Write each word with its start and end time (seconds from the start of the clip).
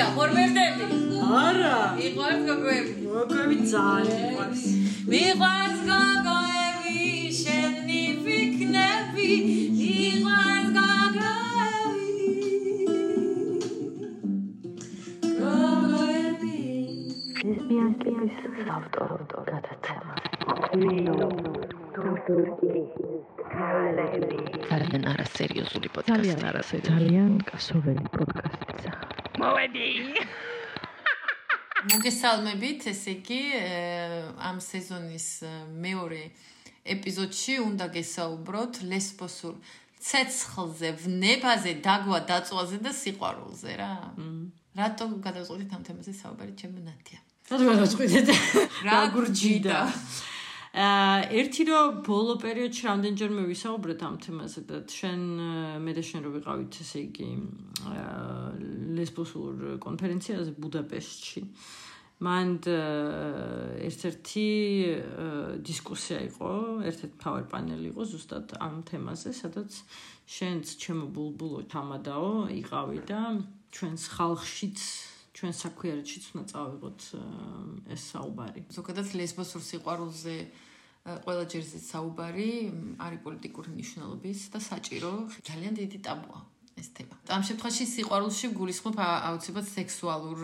გოგოებია, 0.00 0.06
ხორმერდები? 0.16 0.84
არა. 1.40 1.76
მიყვარს 1.96 2.40
გოგოები. 2.48 2.92
გოგოები 3.06 3.56
ძალიან 3.72 4.20
მიყვარს. 4.24 4.62
მიყვარს 5.12 5.80
გოგოები, 5.90 7.00
შენი 7.40 8.02
ფიქნები, 8.24 9.28
მიყვარს 9.80 10.68
გოგოები. 10.78 12.18
გოგოები. 15.40 16.56
ლესბიანკების 17.44 18.36
ავტორო 18.76 19.18
გადაცემა. 19.52 20.14
მენო 20.80 21.14
დოქტორი 21.94 22.84
კალები. 23.52 24.36
ძალიან 24.70 25.04
არასერიოზული 25.12 25.88
პოდკასტი. 25.94 26.16
ძალიან 26.16 26.40
არასერიოზული. 26.50 27.00
ძალიან 27.04 27.32
კასოველი 27.50 28.04
პოდკასტია. 28.16 29.19
მოვედი. 29.40 29.88
მოგესალმებით, 31.90 32.86
ესე 32.92 33.12
იგი, 33.16 33.42
ამ 34.36 34.60
სეზონის 34.60 35.28
მეორე 35.80 36.22
ეპიზოდში 36.94 37.54
უნდა 37.64 37.86
გესაუბროთ 37.96 38.82
ლესბოსურ 38.90 39.54
ცეცხლზე, 40.00 40.90
ვნებაზე, 41.04 41.72
დაგვა 41.84 42.18
დაწვაზე 42.28 42.78
და 42.84 42.92
სიყვარულზე 43.00 43.72
რა. 43.80 43.92
რატო 44.76 45.04
გადავწყვიტეთ 45.24 45.70
ამ 45.76 45.82
თემაზე 45.88 46.12
საუბარი 46.20 46.52
ჩემო 46.60 46.80
ნათია? 46.84 47.20
რატო 47.50 47.64
გადავწყვიტეთ? 47.68 48.28
რა 48.86 49.00
გურჯიდა? 49.16 49.78
აა 50.70 51.34
ერთი 51.34 51.64
რომ 51.66 51.96
ბოლო 52.06 52.36
პერიოდში 52.38 52.84
რამდენჯერმე 52.86 53.42
ვისაუბრეთ 53.50 54.02
ამ 54.06 54.16
თემაზე 54.22 54.60
და 54.70 54.76
შენ 54.86 55.22
მე 55.82 55.92
და 55.98 56.02
შენ 56.06 56.20
რო 56.22 56.30
ვიყავით 56.38 56.78
ესე 56.84 56.98
იგი 57.10 57.28
აა 57.90 58.20
ლესბოსურ 58.94 59.80
კონფერენციაზე 59.82 60.54
ბუდაპეშტში. 60.62 61.42
მანდ 62.20 62.66
ერთ-ერთი 63.88 64.46
დისკუსია 65.64 66.18
იყო, 66.28 66.50
ერთ-ერთი 66.90 67.16
power 67.16 67.44
panel 67.48 67.80
იყო 67.90 68.02
ზუსტად 68.12 68.54
ამ 68.60 68.84
თემაზე, 68.84 69.32
სადაც 69.32 69.72
შენც 70.28 70.74
ჩემო 70.84 71.06
ბულბულო 71.16 71.64
თამადაო 71.72 72.52
იყავი 72.60 73.00
და 73.08 73.20
ჩვენს 73.72 74.04
ხალხშიც 74.20 74.78
ჩვენ 75.36 75.52
საქმიანეთშიც 75.62 76.24
უნდა 76.34 76.44
წავიღოთ 76.52 77.00
ეს 77.94 78.02
საუბარი. 78.12 78.60
ზოგადად 78.76 79.06
ლესბოსურ 79.14 79.62
სიყვარულზე 79.70 80.36
ყველა 81.24 81.44
ჯერზე 81.52 81.78
საუბარი 81.80 82.50
არის 83.00 83.20
პოლიტიკური 83.24 83.68
მნიშვნელობის 83.74 84.40
და 84.52 84.58
საჭირო 84.60 85.12
ძალიან 85.48 85.74
დიდი 85.80 85.98
ტაბუა 86.06 86.40
ეს 86.80 86.88
თემა. 86.96 87.14
ამ 87.36 87.42
შემთხვევაში 87.48 87.84
სიყვარულში 87.94 88.46
გულისხმობ 88.58 88.96
აუცილებლად 89.00 89.68
სექსუალურ 89.76 90.38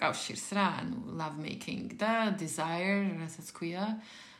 კავშირს 0.00 0.46
რა, 0.56 0.66
ანუ 0.80 0.98
love 1.20 1.38
making 1.40 1.96
და 2.00 2.12
desire, 2.36 3.18
რასაც 3.22 3.48
ქვია. 3.56 3.84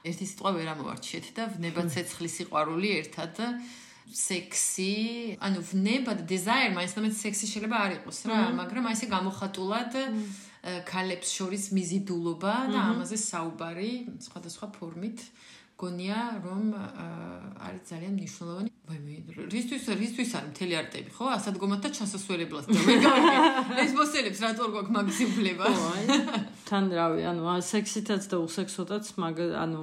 ერთი 0.05 0.25
სიტყვა 0.29 0.51
ვერ 0.57 0.69
ამოვარჩიეთ 0.75 1.27
და 1.37 1.43
ვნება 1.57 1.83
ცეცხლის 1.89 2.33
სიყვარული 2.39 2.89
ერთად 3.01 3.35
სექსი, 4.05 4.93
ანუ 5.41 5.63
ვნება 5.71 6.13
და 6.19 6.25
desire 6.29 6.75
მაინც 6.77 6.93
ამეთ 7.01 7.15
სექსი 7.17 7.49
შეიძლება 7.49 7.77
არ 7.87 7.93
იყოს 7.99 8.19
რა, 8.29 8.41
მაგრამ 8.61 8.85
აი 8.91 8.97
ესე 8.99 9.07
გამოხატულად 9.15 9.93
ქალებს 10.89 11.29
შორის 11.39 11.65
მიზიდულობა 11.77 12.55
და 12.75 12.79
ამაზე 12.93 13.17
საუბარი 13.21 13.93
სხვადასხვა 14.27 14.67
ფორმით 14.77 15.19
გონია 15.81 16.21
რომ 16.45 16.63
არის 17.65 17.83
ძალიან 17.91 18.13
მნიშვნელოვანი. 18.19 18.74
ვაი 18.85 18.99
მე 19.01 19.15
რისთვის 19.49 19.85
რისთვის 19.97 20.31
არის 20.37 20.51
მთელი 20.53 20.75
არტები 20.77 21.13
ხო? 21.17 21.29
ასადგომად 21.33 21.81
და 21.85 21.91
ჩასასვლელებლად 21.97 22.67
და 22.69 22.81
ვერ 22.85 22.99
გავიგე. 23.01 23.39
ეს 23.81 23.93
მოსელებს 23.97 24.43
რატო 24.45 24.67
გვაქვს 24.75 24.93
მაგის 24.97 25.21
უფლება? 25.25 25.65
ხო 25.73 25.87
აი. 25.95 26.05
თან 26.69 26.85
რავი, 26.93 27.23
ანუ 27.33 27.55
სექსითაც 27.65 28.29
და 28.29 28.37
უსექსოდაც 28.45 29.05
მაგ 29.25 29.41
ანუ 29.65 29.81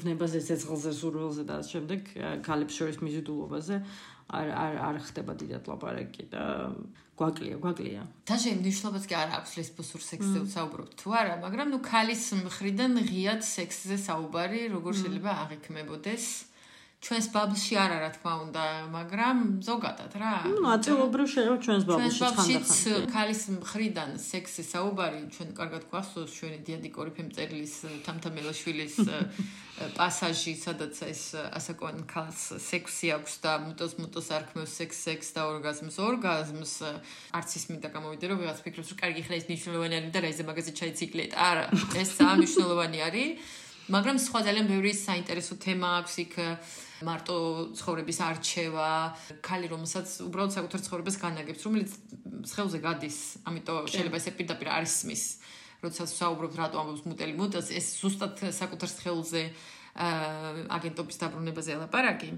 ვნებაზე 0.00 0.40
ცეცხლზე 0.48 0.92
სურვილზე 0.96 1.44
და 1.44 1.60
ამ 1.60 1.68
შემდეგ 1.68 2.00
ქალებს 2.40 2.74
შორის 2.80 2.98
მიზიდულობაზე 3.04 3.76
არ 4.30 4.48
არ 4.64 4.74
არ 4.88 4.96
ხდება 5.04 5.32
დიდად 5.36 5.64
ლაპარაკი 5.68 6.24
და 6.32 6.44
გვაკლია, 7.20 7.56
გვაკლია. 7.60 8.02
თაშე 8.24 8.56
მნიშვნელობას 8.64 9.04
კი 9.04 9.14
არ 9.20 9.32
აქვს 9.36 9.50
ლესბოსურ 9.60 10.02
სექსზე 10.08 10.40
საუბრობთ 10.56 10.92
თუ 10.96 11.08
არა, 11.20 11.34
მაგრამ 11.44 11.68
ნუ 11.74 11.78
ქალის 11.84 12.24
მხრიდან 12.48 12.92
ღიად 13.10 13.44
სექსზე 13.44 13.96
საუბარი 14.08 14.60
როგორ 14.72 14.92
შეიძლება 14.96 15.30
აღიქმებოდეს? 15.44 16.24
ჩვენს 17.00 17.26
ბაბლში 17.32 17.74
არა 17.80 17.96
რა 18.04 18.08
თქმა 18.12 18.32
უნდა, 18.44 18.64
მაგრამ 18.92 19.38
ზოგადად 19.64 20.12
რა. 20.20 20.32
ნუ 20.52 20.64
აწილობრივ 20.76 21.26
შეიძლება 21.32 21.56
ჩვენს 21.64 21.84
ბაბლში 21.88 22.20
ხანდახან. 22.20 23.06
ქალის 23.14 23.42
მხრიდან 23.56 24.10
სექსზე 24.20 24.62
საუბარი 24.68 25.20
ჩვენ 25.32 25.48
კარგად 25.56 25.82
გვახსოვს 25.88 26.32
ჩვენი 26.36 26.58
დიადი 26.66 26.90
კორიფე 26.92 27.22
მწერლის 27.24 27.74
თამთამელაშვილის 28.04 28.96
პასაჟი, 29.96 30.52
სადაც 30.60 30.94
ეს 31.08 31.22
ასაკოვან 31.40 32.04
ქალს 32.04 32.40
სექსი 32.68 33.06
აქვს 33.16 33.34
და 33.40 33.52
მუტოს 33.64 33.92
მუტოს 33.96 34.28
არქმევს 34.36 34.72
სექს 34.76 34.98
სექს 35.08 35.28
და 35.32 35.40
ორგაზმს 35.56 35.96
ორგაზმს 36.04 36.72
არც 37.32 37.50
ის 37.56 37.64
მინდა 37.72 37.88
გამოვიდე 37.96 38.24
რომ 38.28 38.38
ვიღაც 38.44 38.60
ფიქრობს 38.60 38.92
რომ 38.92 39.00
კარგი 39.00 39.22
ხა 39.24 39.34
ეს 39.40 39.48
მნიშვნელოვანი 39.48 39.94
არის 40.04 40.12
და 40.12 40.18
რა 40.20 40.28
იზე 40.36 40.44
მაგაზე 40.52 40.72
ჩაიციკლეთ. 40.76 41.30
არა, 41.32 41.64
ეს 41.96 42.08
ძალიან 42.20 42.36
მნიშვნელოვანი 42.44 42.98
არის. 43.08 43.56
მაგრამ 43.90 44.16
სხვა 44.22 44.38
ძალიან 44.46 44.66
ბევრი 44.70 44.92
საინტერესო 44.94 45.54
თემა 45.58 45.88
აქვს 46.00 46.14
იქ 46.24 46.34
მარტო 47.02 47.36
ცხოვრების 47.80 48.18
არჩევა, 48.28 48.90
ქალი 49.42 49.66
რომელსაც 49.72 50.08
უბრალოდ 50.30 50.52
საკუთარ 50.54 50.80
ცხოვრებას 50.86 51.16
განაგებს, 51.20 51.62
რომელიც 51.66 51.90
ხელზე 52.54 52.78
გადის, 52.84 53.18
ამიტომ 53.48 53.88
შეიძლება 53.90 54.16
ესე 54.20 54.30
პირდაპირ 54.36 54.68
არის 54.78 54.92
სმის. 55.00 55.24
როდესაც 55.80 56.10
საუბრობთ 56.12 56.54
რატო 56.60 56.76
ამბობს 56.76 57.04
მუტელი 57.08 57.34
მუტას, 57.40 57.66
ეს 57.72 57.86
ზუსტად 58.04 58.34
საკუთარ 58.52 58.90
ხელზე 59.00 59.42
აგენტობის 60.76 61.16
დაბრუნებაზე 61.24 61.72
ლაპარაკი. 61.80 62.30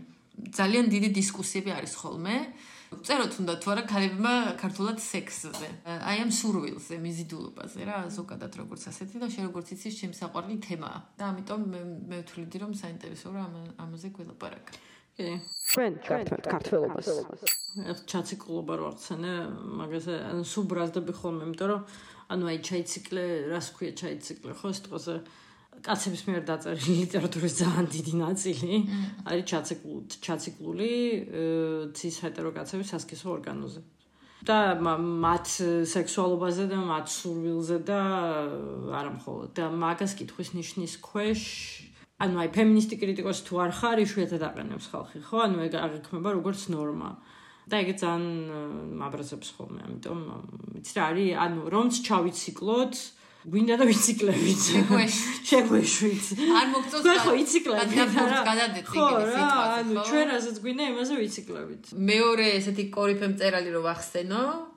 ძალიან 0.56 0.86
დიდი 0.88 1.08
დისკუსიები 1.18 1.70
არის 1.74 1.92
ხოლმე. 1.98 2.36
წეროთ 3.06 3.32
უნდა 3.42 3.54
თუ 3.62 3.68
არა 3.72 3.82
ქალებმა 3.88 4.32
ქართულად 4.60 4.98
სექსზე. 5.02 5.68
აი 5.88 6.16
ამ 6.22 6.30
სურვილზე, 6.38 6.94
მიზიდულობაზე 7.02 7.80
რა, 7.88 7.98
ზოგადად 8.16 8.52
როგორც 8.60 8.82
ასეთი 8.92 9.16
და 9.22 9.28
შენ 9.32 9.44
როგორც 9.48 9.68
იცის, 9.74 9.94
ჩემს 10.00 10.20
საყვარელი 10.22 10.56
თემაა 10.66 10.98
და 11.18 11.24
ამიტომ 11.32 11.60
მე 11.72 11.80
მე 12.12 12.16
ვთვლი 12.22 12.58
რომ 12.62 12.72
საინტერესო 12.82 13.28
რა 13.32 13.44
ამაზე 13.82 14.08
გველაპარაკ. 14.16 14.66
კი. 15.16 15.28
ჩვენ 15.72 15.92
ქართველობას. 16.52 17.08
ერთ 17.72 18.02
ჩაციკლობა 18.12 18.74
რო 18.76 18.84
ახსენე, 18.92 19.32
მაგაზე 19.80 20.14
ანუ 20.28 20.42
სუბრაზდები 20.52 21.12
ხოლმე, 21.20 21.42
იმიტომ 21.48 21.68
რომ 21.72 21.82
ანუ 22.32 22.44
აი 22.52 22.58
ჩაიციკლე, 22.68 23.24
რას 23.52 23.68
ქვია 23.76 23.92
ჩაიციკლე, 24.02 24.52
ხო, 24.60 24.68
სიტყვაზე 24.76 25.14
კაცების 25.82 26.22
მიერ 26.28 26.42
დაწერილი 26.46 26.94
ლიტერატურის 27.02 27.54
ძალიან 27.62 27.86
დიდი 27.96 28.14
ნაწილი 28.20 28.74
არის 29.26 29.44
ჩაციკლული, 29.52 30.20
ჩაციკლული 30.26 30.90
ცის 31.96 32.16
ჰეტერო 32.22 32.50
კაცების 32.58 32.92
სასქესო 32.94 33.26
ორგანოზე. 33.36 33.80
და 34.42 34.74
მათ 34.82 35.46
სექსუალობაზე 35.86 36.64
და 36.66 36.78
მათ 36.82 37.06
სურვილზე 37.14 37.78
და 37.86 37.98
არა 38.90 39.10
მხოლოდ 39.18 39.48
და 39.54 39.70
მაგას 39.70 40.12
კითხვის 40.18 40.50
ნიშნის 40.58 40.98
ქვეშ 40.98 41.42
ანუ 42.22 42.38
აი 42.42 42.48
ფემინისტი 42.54 42.98
კრიტიკოსი 43.02 43.42
თუ 43.46 43.54
არ 43.66 43.72
ხარ, 43.78 44.02
იშვიათად 44.02 44.42
აყენებს 44.46 44.86
ხალხი, 44.90 45.18
ხო? 45.26 45.36
ანუ 45.46 45.58
ეგ 45.66 45.74
აღიქმება 45.78 46.30
როგორც 46.38 46.60
ნორმა. 46.74 47.10
და 47.62 47.78
ეგ 47.78 47.88
ძალიან 47.94 48.24
მაბრაზებს 48.98 49.48
ხოლმე, 49.54 49.80
ამიტომ 49.86 50.20
იცი 50.82 50.92
რა 50.98 51.02
არის, 51.14 51.30
ანუ 51.46 51.60
რომც 51.70 51.92
ჩავიციკლოთ, 52.06 52.94
გვინდა 53.42 53.74
და 53.80 53.84
ვიციკლებით. 53.90 54.62
შეგვეშვით. 55.50 56.26
არ 56.38 56.66
მოგწონს. 56.72 57.02
ხო, 57.02 57.14
ხო, 57.26 57.32
იციკლებით. 57.42 57.96
გადადეთ 58.46 58.86
ხო, 58.86 59.06
რა, 59.26 59.46
ანუ 59.82 60.04
ჩვენ 60.06 60.26
რასაც 60.30 60.56
გვინდა, 60.62 60.82
იმაზე 60.94 61.14
ვიციკლებით. 61.18 61.84
მეორე 61.98 62.46
ესეთი 62.62 62.84
კორიფე 62.94 63.26
მწერალი 63.34 63.70
რო 63.74 63.82
ვახსენო, 63.82 64.42
და 64.42 64.71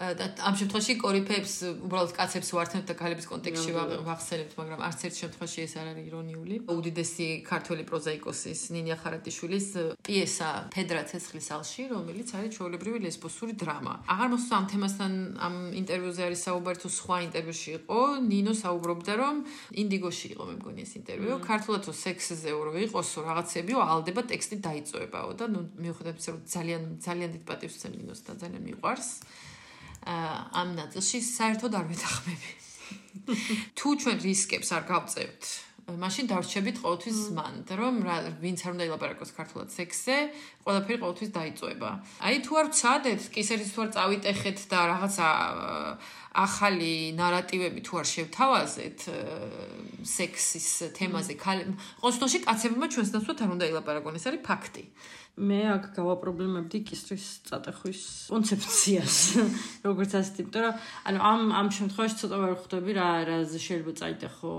ამ 0.00 0.54
შემთხვევაში 0.56 0.94
კორიფებს 0.96 1.54
უბრალოდ 1.84 2.12
კაცებს 2.16 2.50
ვართმევთ 2.56 2.86
და 2.88 2.94
ქალების 2.96 3.26
კონტექსტში 3.28 3.72
ვახსენებთ, 4.08 4.52
მაგრამ 4.56 4.80
არც 4.88 5.00
ერთ 5.10 5.16
შემთხვევაში 5.20 5.60
ეს 5.60 5.74
არ 5.76 5.86
არის 5.92 6.04
ირონიული. 6.08 6.54
უდიდესი 6.72 7.26
ქართველი 7.44 7.84
პროზაიკოსის 7.90 8.60
ნინია 8.72 8.96
ხარატიშვილის 8.96 9.68
პიესა 10.00 10.48
ფედრა 10.72 11.02
ცეცხლის 11.04 11.48
ალში, 11.52 11.82
რომელიც 11.92 12.28
არის 12.32 12.50
ჩვეულებრივი 12.56 12.98
ლესბოსური 13.04 13.52
დრამა. 13.60 13.94
აღარ 14.08 14.28
მოსვლა 14.32 14.54
ამ 14.56 14.66
თემასთან 14.72 15.12
ამ 15.36 15.54
ინტერვიუზე 15.84 16.22
არის 16.28 16.40
საუბარი 16.48 16.78
თუ 16.80 16.88
სხვა 16.96 17.16
ინტერვიუში 17.28 17.70
იყო, 17.84 17.98
ნინო 18.30 18.52
საუბრობდა 18.56 19.12
რომ 19.20 19.36
ინდიგოში 19.84 20.26
იყო 20.32 20.44
მე 20.48 20.54
მგონი 20.60 20.80
ეს 20.80 20.92
ინტერვიუ, 20.96 21.34
ქართულად 21.44 21.80
თუ 21.84 21.92
სექსზე 21.92 22.50
რო 22.56 22.72
იყოსო 22.88 23.20
რაღაცებიო, 23.28 23.78
ალდება 23.84 24.22
ტექსტი 24.32 24.56
დაიწოებაო 24.64 25.30
და 25.36 25.44
ნუ 25.52 25.60
მიუხედავად 25.76 26.16
იმისა 26.20 26.32
რომ 26.32 26.42
ძალიან 26.54 26.82
ძალიან 27.04 27.30
დიდ 27.34 27.44
პატივს 27.48 27.74
ვცემ 27.76 27.94
ნინოს 28.00 28.20
და 28.26 28.32
ძალიან 28.40 28.62
მიყვარს. 28.70 29.08
ამ 30.04 30.68
ნაწილში 30.80 31.18
საერთოდ 31.20 31.72
არ 31.76 31.86
ვეთახმები. 31.90 32.50
თუ 33.78 33.88
ჩვენ 34.00 34.18
რისკებს 34.24 34.68
არ 34.76 34.84
გავწევთ, 34.88 35.42
მაშინ 35.90 36.24
დარჩებით 36.30 36.76
ყოველთვის 36.80 37.18
მანდ, 37.34 37.66
რომ 37.74 37.94
ვინც 38.38 38.58
არ 38.62 38.72
უნდა 38.78 38.84
ილაპარაკოს 38.86 39.30
ქართულად 39.34 39.68
სექსზე, 39.74 40.16
ყველაფერი 40.62 40.98
ყოველთვის 41.02 41.30
დაიწובה. 41.34 41.90
აი 42.22 42.36
თუ 42.46 42.52
არ 42.60 42.66
ვცადეთ, 42.70 43.20
კისერից 43.34 43.70
თუ 43.74 43.80
არ 43.84 43.90
წავიტეხეთ 43.96 44.58
და 44.70 44.78
რაღაცა 44.90 45.28
ახალი 46.30 46.94
ნარატივები 47.18 47.80
თუ 47.82 47.92
არ 48.00 48.06
შევთავაზეთ 48.14 48.98
სექსის 50.06 50.68
თემაზე, 50.94 51.32
ყოველ 51.42 52.12
შემთხვევაში 52.14 52.40
კაცებმა 52.46 52.86
ჩვენს 52.86 53.10
ნაცვლად 53.10 53.38
არ 53.42 53.50
უნდა 53.50 53.66
ილაპარაკონ, 53.74 54.14
ეს 54.14 54.26
არის 54.30 54.42
ფაქტი. 54.46 54.84
მე 55.40 55.60
აქ 55.74 55.84
გავაპრობლემებდი 55.98 56.82
კისრის 56.88 57.26
წატეხვის 57.50 58.02
კონცეფციას 58.30 59.18
როგორც 59.88 60.16
ასეთი 60.20 60.44
იმიტომ 60.46 60.64
რომ 60.66 60.74
ანუ 61.10 61.18
ამ 61.30 61.40
ამ 61.60 61.68
შემთხვევაში 61.80 62.16
ცოტა 62.22 62.40
ვერ 62.44 62.54
ხვდები 62.60 62.96
რა 63.00 63.08
რა 63.28 63.36
შეიძლება 63.50 63.92
წაიტეხო 64.00 64.54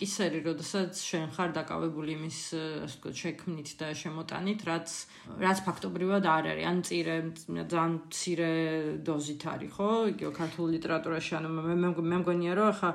კისერი 0.00 0.40
როდესაც 0.50 0.92
შენ 1.10 1.26
ხარ 1.36 1.56
დაკავებული 1.60 2.16
იმის 2.18 2.40
ასე 2.50 2.60
ვთქვათ 2.90 3.16
შექმნით 3.22 3.70
და 3.80 3.88
შემოტანით 4.00 4.60
რაც 4.66 4.88
რაც 5.40 5.58
ფაქტობრივად 5.66 6.24
არ 6.26 6.44
არის. 6.52 6.66
ან 6.70 6.78
წირე 6.82 7.16
ძალიან 7.46 7.92
მცირე 7.96 8.50
დოზით 9.06 9.42
არის 9.54 9.70
ხო? 9.76 9.88
იგივე 10.12 10.32
ქართულ 10.40 10.66
ლიტერატურაში 10.76 11.32
ანუ 11.38 11.48
მე 11.54 11.74
მე 11.94 12.16
მგონია 12.22 12.52
რომ 12.58 12.68
ახლა 12.74 12.90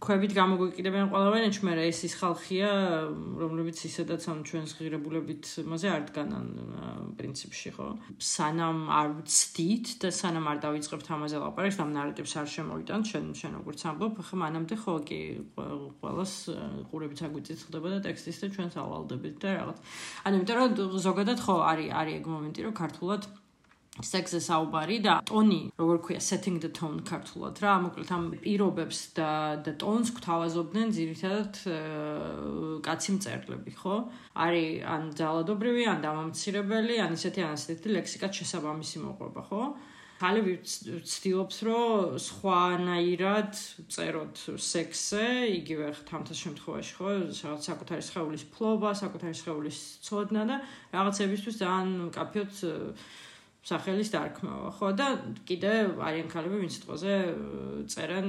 ქვებით 0.00 0.32
გამოგვიკიდებიან 0.32 1.10
ყველავენში, 1.12 1.60
მაგრამ 1.60 1.88
ეს 1.92 1.98
ის 2.08 2.14
ხალხია, 2.16 2.68
რომლებიც 3.36 3.82
ისედაც 3.84 4.22
ამ 4.32 4.38
ჩვენს 4.48 4.72
ღირებულებით 4.80 5.44
მასე 5.68 5.88
არ 5.92 6.02
დგანან 6.08 6.46
პრინციპში, 7.20 7.70
ხო? 7.76 7.88
სანამ 8.16 8.78
არ 8.88 9.08
ვცდით 9.20 9.92
და 10.00 10.08
სანამ 10.08 10.48
არ 10.48 10.58
დავიწყებთ 10.64 11.06
ამაზე 11.20 11.42
ლაპარაკს, 11.44 11.80
ამ 11.84 11.92
ნარატივს 11.92 12.34
არ 12.40 12.48
შემოვიტანთ, 12.48 13.04
შენ 13.12 13.24
შენ 13.36 13.52
როგორც 13.60 13.80
ამბობ, 13.92 14.14
ხო, 14.24 14.34
მანამდე 14.40 14.74
ხო 14.80 14.94
კი 15.04 15.20
ყველას 16.00 16.32
ყურებით 16.88 17.20
აგვიწით 17.28 17.60
ხდება 17.68 17.88
და 17.92 17.98
ტექსტის 18.08 18.40
და 18.40 18.46
ჩვენს 18.56 18.74
ავალდებით 18.80 19.36
და 19.36 19.48
რაღაც. 19.60 19.78
ანუ 20.24 20.34
იმიტომ 20.40 20.56
რომ 20.64 20.96
ზოგადად 20.96 21.38
ხო 21.44 21.56
არის 21.60 21.92
არის 21.92 22.14
ეგ 22.20 22.24
მომენტი, 22.34 22.60
რომ 22.64 22.74
ქართულად 22.80 23.22
სექსზე 23.98 24.38
საუბარი 24.44 24.96
და 25.02 25.16
ტონი, 25.26 25.58
როგორ 25.80 25.98
ქვია, 26.06 26.20
setting 26.22 26.60
the 26.62 26.70
tone 26.70 27.02
ქართულად 27.02 27.58
რა, 27.58 27.72
მოკლედ 27.84 28.10
ამ 28.14 28.24
პირობებს 28.38 29.00
და 29.18 29.30
და 29.66 29.74
ტონს 29.82 30.12
გვთავაზობდნენ 30.14 30.94
ძირითადად 30.94 31.58
კაცი 32.86 33.16
მწერლები, 33.18 33.74
ხო? 33.74 33.96
არის 34.38 34.86
ან 34.94 35.10
ძალადობრივი, 35.18 35.84
ან 35.90 36.04
დამამცირებელი, 36.06 37.00
ან 37.02 37.18
ისეთი 37.18 37.46
ან 37.50 37.58
ისეთი 37.58 37.96
ლექსიკად 37.98 38.38
შესაბამისი 38.40 39.02
მოყვება, 39.04 39.42
ხო? 39.50 39.62
ხალები 40.20 40.54
ვცდილობს, 40.60 41.58
რომ 41.64 42.18
სხვანაირად 42.20 43.56
წეროთ 43.88 44.42
სექსზე, 44.60 45.26
იგივე 45.64 45.86
თამთა 46.10 46.36
შემთხვევაში, 46.36 46.92
ხო, 47.00 47.08
რაღაც 47.40 47.68
საკუთარი 47.72 48.04
სხეულის 48.04 48.44
ფლობა, 48.52 48.92
საკუთარი 49.00 49.34
სხეულის 49.40 49.78
ცოდნა 50.04 50.42
და 50.44 50.60
რაღაცებისთვის 50.92 51.56
ძალიან 51.64 52.12
კაფეოთ 52.12 52.54
სახელის 53.60 54.08
დარქმევა, 54.14 54.70
ხო 54.72 54.88
და 54.96 55.08
კიდე 55.44 55.72
არიან 56.00 56.28
ქალები, 56.32 56.60
ვინც 56.64 56.80
სიტყვაზე 56.80 57.14
წერენ 57.92 58.28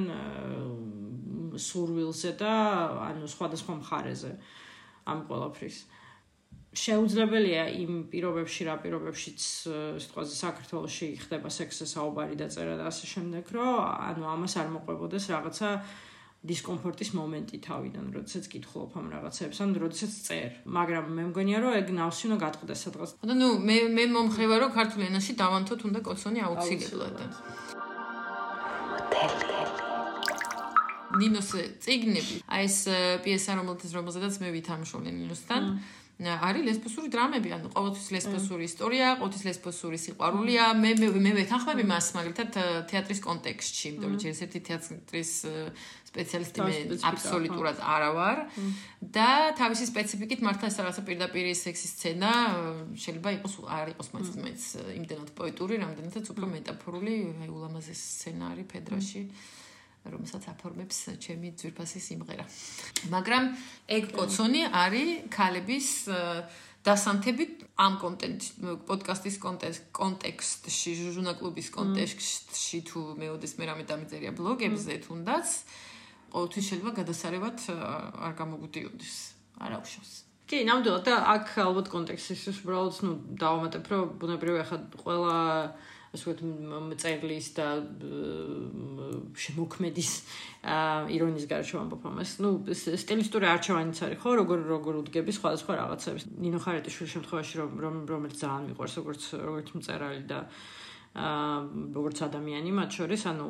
სურვილზე 1.55 2.31
და 2.39 2.53
ანუ 3.07 3.27
სხვადასხვა 3.31 3.73
მხარეზე 3.79 4.31
ამ 5.11 5.19
ყველაფრის. 5.27 5.77
შეუძლებელია 6.71 7.63
იმ 7.83 7.91
პირობებში, 8.11 8.67
რა 8.67 8.75
პირობებშიც 8.83 9.39
სიტყვაზე 10.03 10.35
საქართველოში 10.39 11.07
ხდება 11.27 11.51
სექსზე 11.51 11.85
საუბარი 11.95 12.35
და 12.39 12.47
წერა 12.47 12.77
და 12.79 12.87
ასე 12.87 13.05
შემდეგ, 13.11 13.51
რომ 13.51 13.71
ანუ 14.07 14.23
ამას 14.35 14.55
არ 14.55 14.67
მოყვებოდეს 14.79 15.25
რაღაცა 15.35 15.69
დისკომფორტის 16.41 17.11
მომენტი 17.13 17.57
თავიდან, 17.61 18.05
როდესაც 18.17 18.45
კითხულობ 18.49 18.95
ამ 18.97 19.07
რაღაცებს, 19.13 19.57
ან 19.61 19.69
როდესაც 19.77 20.13
წერ. 20.25 20.49
მაგრამ 20.65 21.05
მე 21.13 21.23
მგონია, 21.29 21.57
რომ 21.61 21.73
ეგ 21.77 21.87
ნავსი 21.93 22.23
უნდა 22.33 22.37
გატყდეს 22.41 22.81
სადღაც. 22.81 23.09
და 23.29 23.33
ნუ 23.37 23.49
მე 23.61 23.77
მე 23.93 24.03
მომხრევა 24.15 24.55
რომ 24.65 24.71
ქართულ 24.73 25.01
ენაში 25.05 25.31
დავანთოთ 25.37 25.81
უნდა 25.85 25.99
კოცონი 26.01 26.39
აუცილებლად. 26.41 27.31
ნინოს 31.21 31.49
ციგნები, 31.83 32.35
აი 32.49 32.63
ეს 32.65 32.77
პიესა 33.21 33.51
რომელთაც 33.61 33.91
რომელზედაც 33.93 34.33
მე 34.41 34.49
ვითამშობლე 34.57 35.09
ნინოსთან. 35.21 35.63
არის 36.21 36.63
ლესბოსური 36.69 37.09
დრამები, 37.09 37.49
ანუ 37.49 37.67
ყოველთვის 37.73 38.07
ლესბოსური 38.13 38.63
ისტორია, 38.69 39.17
ყოველთვის 39.17 39.41
ლესბოსური 39.41 39.97
სიყვარულია. 39.97 40.63
მე 40.77 40.91
მე 41.01 41.07
მე 41.17 41.31
ვეთანხმები 41.33 41.83
მას 41.89 42.05
მაგალითად 42.13 42.49
თეატრის 42.91 43.21
კონტექსტში, 43.25 43.85
იმიტომ 43.89 44.11
რომ 44.13 44.21
ერთ-ერთი 44.29 44.59
თეატრის 44.69 45.31
სპეციალისტი 46.11 46.59
მე 46.67 46.77
აბსოლუტურად 47.07 47.77
არა 47.79 48.09
ვარ 48.11 48.39
და 49.15 49.27
თავისი 49.55 49.87
სპეციფიკით 49.87 50.43
მართლა 50.43 50.67
ეს 50.67 50.77
რაღაცა 50.83 51.03
პირდაპირ 51.07 51.47
სექსის 51.55 51.93
სცენა 51.95 52.31
შეიძლება 52.99 53.31
იყოს 53.39 53.55
არ 53.79 53.93
იყოს 53.95 54.09
მაინც 54.15 54.35
მაინც 54.43 54.63
იმდენად 54.99 55.29
პოეტური, 55.39 55.79
რამდენადაც 55.79 56.25
უფრო 56.35 56.51
მეტაფორული, 56.51 57.15
აი 57.47 57.49
ულამაზესი 57.55 58.05
სცენარი 58.11 58.63
ფედრაში. 58.75 59.23
რომელსაც 60.01 60.43
აფორმებს 60.49 60.97
ჩემი 61.21 61.53
ძვირფასი 61.61 61.99
სიმღერა. 62.01 62.45
მაგრამ 63.13 63.43
ეგ 63.85 64.03
კოცონი 64.17 64.61
არის 64.73 65.29
ქალების 65.29 65.87
დასანთებით 66.81 67.51
ამ 67.77 67.93
კონტენტ 68.01 68.41
პოდკასტის 68.89 69.37
კონტექსტში, 69.93 70.91
ჟურნალ 71.13 71.37
კლუბის 71.37 71.69
კონტექსტში 71.77 72.79
თუ 72.89 72.99
მეოდეს 73.21 73.53
მე 73.61 73.63
რამე 73.69 73.83
დამიწერია 73.85 74.33
ბლოგებზე 74.33 74.93
თუნდაც 75.05 75.47
ყოველთვის 76.31 76.67
შეიძლება 76.71 76.91
გადასარევად 76.99 77.57
არ 78.27 78.33
გამოგვდიოდეს. 78.41 79.15
არ 79.61 79.71
აღშოს. 79.77 80.11
კი, 80.49 80.57
ნამდვილად 80.67 81.03
და 81.07 81.15
აქ 81.35 81.47
ალბათ 81.63 81.87
კონტექსტის 81.93 82.59
უბრალოდ 82.65 82.95
ნუ 83.07 83.11
დავამატებ, 83.39 83.83
რომ 83.91 84.03
ბუნებრივი 84.19 84.59
ახლა 84.63 84.77
ყველა 84.99 85.35
ასე 86.11 86.33
ვთქვათ 86.35 86.99
წერლის 86.99 87.47
და 87.55 87.67
შემოქმედის 89.31 90.11
ირონის 91.15 91.45
გარშემო 91.47 91.83
ამბობ 91.87 92.03
ამას. 92.11 92.33
ნუ 92.43 92.49
სტილისტური 92.75 93.47
არჩევანიც 93.47 93.97
არის 94.03 94.19
ხო, 94.19 94.31
როგორ 94.43 94.59
როგორ 94.75 94.99
უდგები 95.07 95.31
სხვადასხვა 95.31 95.73
რაღაცებს. 95.79 96.27
ნინო 96.35 96.59
ხარეტიშვილის 96.59 97.13
შემთხვევაში 97.15 97.55
რომ 97.63 97.71
რომ 97.79 97.95
რომელიც 98.11 98.35
ძალიან 98.43 98.67
მიყვარს 98.75 98.95
როგორც 98.99 99.23
როგორც 99.39 99.67
მწერალი 99.71 100.21
და 100.27 100.39
როგორც 101.11 102.21
ადამიანი 102.23 102.71
მათ 102.71 102.89
შორის, 103.01 103.25
ანუ 103.27 103.47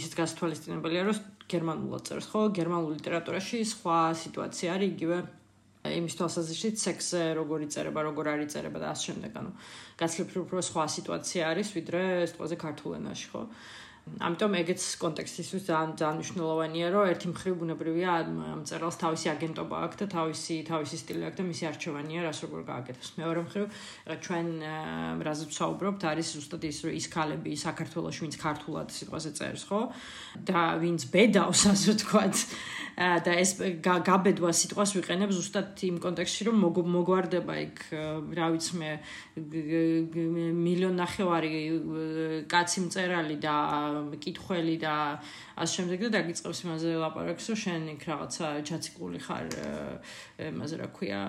ისიც 0.00 0.14
გასათვალისწინებელია, 0.16 1.02
რომ 1.10 1.18
გერმანულად 1.50 2.02
წერს, 2.08 2.28
ხო? 2.32 2.40
გერმანულ 2.56 2.96
ლიტერატურაში 2.96 3.60
სხვა 3.68 3.98
სიტუაცია 4.16 4.78
არის 4.78 4.92
იგივე 4.96 5.18
იმის 5.80 6.16
თვალსაზრისით 6.16 6.80
სექსზე 6.80 7.20
როგორ 7.36 7.64
იწერება, 7.68 8.00
როგორ 8.04 8.24
არ 8.32 8.40
იწერება 8.44 8.80
და 8.80 8.88
ასე 8.92 9.12
შემდეგ, 9.12 9.36
ანუ 9.40 9.52
გაცილებით 10.00 10.36
უფრო 10.40 10.60
სხვა 10.60 10.84
სიტუაცია 10.96 11.42
არის, 11.52 11.68
ვიდრე 11.76 12.02
სწორზე 12.32 12.56
ქართულ 12.64 12.96
ენაში, 13.00 13.26
ხო? 13.32 13.42
ამიტომ 14.20 14.54
ეგეც 14.58 14.82
კონტექსტისთვის 15.00 15.62
ძალიან 15.70 15.92
ძალიან 16.00 16.16
მნიშვნელოვანია, 16.20 16.86
რომ 16.92 17.04
ერთი 17.10 17.26
მხრივ 17.30 17.54
ბუნებრივია 17.60 18.10
ამ 18.20 18.62
წერალს 18.68 18.96
თავისი 19.00 19.26
აგენტობა 19.32 19.76
აქვს 19.86 19.96
და 20.00 20.06
თავისი 20.14 20.56
თავისი 20.70 20.96
სტილი 21.00 21.22
აქვს 21.28 21.38
და 21.40 21.44
მისი 21.50 21.64
არჩევანია, 21.70 22.20
რას 22.26 22.38
როგორ 22.44 22.60
გააკეთოს. 22.70 23.10
მეორე 23.20 23.40
მხრივ, 23.46 23.64
ჩვენ 24.24 24.48
რაზეც 25.24 25.50
ვსაუბრობთ, 25.54 26.00
არის 26.10 26.28
ზუსტად 26.36 26.62
ის, 26.68 26.78
რომ 26.84 26.92
ის 27.00 27.06
ქალები 27.14 27.52
საქართველოს 27.64 28.16
ვინც 28.20 28.34
ქართულად 28.40 28.88
სიტყვაზე 28.98 29.30
წერს, 29.40 29.62
ხო? 29.70 29.80
და 30.48 30.60
ვინც 30.82 31.00
ბედავს, 31.14 31.60
ასე 31.70 31.88
ვთქვათ, 31.94 32.36
და 33.00 33.32
ეს 33.40 33.50
გაბედვა 33.80 34.50
სიტყვას 34.52 34.90
ვიყენებ 35.00 35.30
ზუსტად 35.32 35.68
იმ 35.88 35.96
კონტექსტში, 36.04 36.42
რომ 36.50 36.56
მოგვარდება 36.66 37.54
იქ, 37.64 37.78
რა 38.36 38.46
ვიცი 38.52 38.74
მე, 38.80 38.90
მილიონ 40.60 40.94
ნახევარი 41.00 41.52
კაცი 42.50 42.80
მწერალი 42.90 43.36
და 43.40 43.56
მკითხველი 44.10 44.76
და 44.80 44.94
ასე 45.60 45.72
შემდეგ 45.80 45.98
და 46.06 46.10
დაგიწყებს 46.16 46.60
იმაზე 46.64 46.88
ლაპარაკს, 47.02 47.46
რომ 47.50 47.58
შენ 47.64 47.82
იქ 47.94 48.02
რაღაცა 48.10 48.46
ჩაციკული 48.70 49.18
ხარ 49.26 49.46
იმაზე 50.50 50.74
რა 50.80 50.88
ქვია 50.96 51.22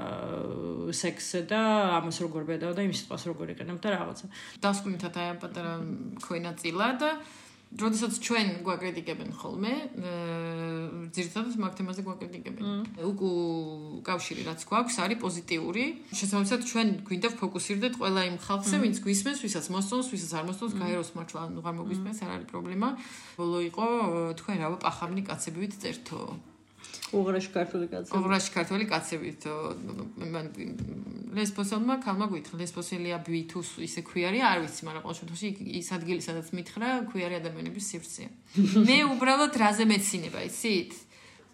სექსზე 1.01 1.41
და 1.51 1.61
ამას 1.99 2.17
როგორ 2.25 2.41
ბედავ 2.51 2.71
და 2.77 2.81
იმ 2.87 2.93
სიტყვას 2.95 3.23
როგორ 3.31 3.53
იყენებ 3.55 3.77
და 3.81 3.89
რაღაცა. 3.97 4.25
დასკვნითად 4.63 5.13
აი 5.21 5.27
ამ 5.31 5.37
პატარა 5.41 5.73
ქვენაწილად 6.25 6.97
და 7.01 7.11
როდესაც 7.71 8.13
ჩვენ 8.19 8.47
გვაკრიტიკებენ 8.67 9.29
ხოლმე, 9.31 9.73
ძირითადად 11.15 11.55
მაგ 11.55 11.73
თემაზე 11.79 12.01
გვაკრიტიკებენ. 12.03 12.65
უკუ 12.99 13.29
კავშირი 14.03 14.41
რაც 14.43 14.59
გვაქვს 14.67 14.95
არის 15.03 15.19
პოზიტიური. 15.23 15.83
შესაბამისად 16.11 16.61
ჩვენ 16.67 16.87
გვინდა 17.07 17.29
ფოკუსირდეთ 17.39 17.93
ყველა 17.95 18.21
იმ 18.27 18.37
ხალხზე, 18.43 18.75
ვინც 18.83 18.97
გვისმენს, 19.05 19.39
ვისაც 19.45 19.65
მოსწონს, 19.71 20.07
ვისაც 20.11 20.31
არ 20.35 20.45
მოსწონს, 20.51 20.73
გაეროს 20.83 21.11
მართლა 21.15 21.39
ანუ 21.47 21.59
არ 21.63 21.75
მოგვისმენს, 21.79 22.17
არ 22.21 22.31
არის 22.35 22.47
პრობლემა. 22.51 22.89
ბოლო 23.39 23.59
იყო 23.71 23.85
თქვენ 24.35 24.55
რა 24.59 24.67
პახამნი 24.83 25.21
კაცებივით 25.23 25.73
წერთო. 25.79 26.21
უღრაში 27.11 27.49
ქართული 27.55 27.87
კაცები. 27.91 28.15
უღრაში 28.19 28.49
ქართული 28.55 28.85
კაცებით. 28.87 29.41
მან 30.33 30.45
ლესბოსელმა 31.31 31.95
ქალმა 32.03 32.27
გვითხრა, 32.31 32.59
ლესბოსელია 32.61 33.17
ბვითუს 33.23 33.69
ისე 33.87 34.01
ქვიარია, 34.03 34.51
არ 34.51 34.59
ვიცი, 34.65 34.81
მაგრამ 34.87 35.03
ყოველ 35.05 35.17
შემთხვევაში 35.19 35.49
ის 35.79 35.87
ადგილი 35.95 36.21
სადაც 36.25 36.47
მითხრა, 36.57 36.89
ქვიარი 37.11 37.35
ადამიანების 37.39 37.85
სივრცეა. 37.91 38.29
მე 38.87 38.97
უბრალოდ 39.15 39.53
რაზე 39.63 39.85
მეცინება, 39.87 40.43
იცით? 40.51 40.91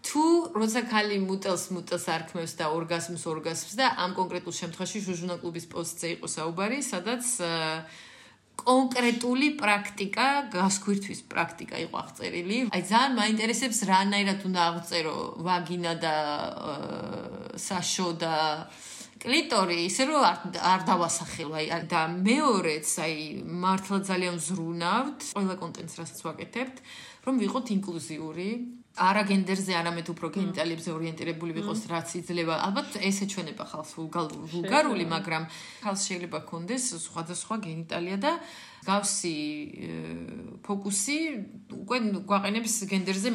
თუ 0.07 0.23
როცა 0.55 0.81
ხალი 0.87 1.17
მუტელს 1.25 1.63
მუტელს 1.75 2.05
არქმევს 2.15 2.53
და 2.59 2.65
ორგაზმს 2.71 3.23
ორგაზმს 3.27 3.73
და 3.75 3.85
ამ 4.03 4.11
კონკრეტულ 4.15 4.53
შემთხვევაში 4.55 4.99
ჟუჟუნა 5.03 5.35
კლუბის 5.41 5.65
პოსტზე 5.73 6.07
იყო 6.15 6.27
საუბარი, 6.31 6.79
სადაც 6.85 7.25
აა, 7.43 7.73
კონკრეტული 8.57 9.47
პრაქტიკა, 9.59 10.27
გასქვირთვის 10.53 11.19
პრაქტიკა 11.31 11.77
იყო 11.85 11.95
აღწერილი. 12.01 12.57
აი 12.73 12.83
ძალიან 12.89 13.13
მაინტერესებს 13.19 13.79
რანაირად 13.91 14.39
უნდა 14.47 14.61
აღწერო 14.71 15.17
ვაგინა 15.45 15.93
და 16.01 16.15
აა, 16.71 17.59
საშო 17.67 18.09
და 18.21 18.35
კლიტორი, 19.21 19.77
ისე 19.89 20.03
რომ 20.09 20.23
არ 20.23 20.37
არ 20.61 20.81
დავასახელ 20.87 21.51
აი 21.59 21.67
და 21.91 22.01
მეორეც 22.13 22.89
აი 23.03 23.15
მართლა 23.63 23.97
ძალიან 24.09 24.35
ზრუნავთ 24.47 25.19
ყველა 25.33 25.55
კონტენტს 25.61 25.97
რასაც 25.99 26.19
ვაკეთებთ, 26.27 26.77
რომ 27.25 27.35
ვიყოთ 27.43 27.65
ინკლუზიური. 27.77 28.49
არა 28.97 29.23
გენდერზე, 29.29 29.73
არამედ 29.77 30.07
უფრო 30.09 30.27
გენიტალიებზე 30.33 30.89
ორიენტირებული 30.89 31.51
ვიყოს, 31.53 31.81
რაც 31.85 32.09
იძლევა. 32.17 32.55
ალბათ 32.65 32.97
ეს 32.97 33.17
ეჩვენება 33.29 33.63
ხალხს 33.69 33.93
ვულგარული, 33.93 35.05
მაგრამ 35.05 35.43
ხალხს 35.85 36.03
შეიძლება 36.09 36.39
კონდეს 36.49 36.85
სხვადასხვა 37.05 37.55
გენიტალია 37.67 38.17
და 38.17 38.31
გავსი 38.85 39.33
ფოკუსი 40.65 41.17
უკვე 41.77 41.97
გვაყენებს 42.29 42.73
გენდერზე 42.91 43.29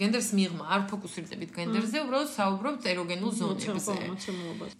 გენდერს 0.00 0.30
მიღმა 0.38 0.64
არ 0.74 0.82
ფოკუსირდებით 0.90 1.50
გენდერზე 1.58 2.02
უბრალოდ 2.04 2.30
საუბრობთ 2.34 2.82
ეროგენულ 2.92 3.32
ზონებზე. 3.38 3.96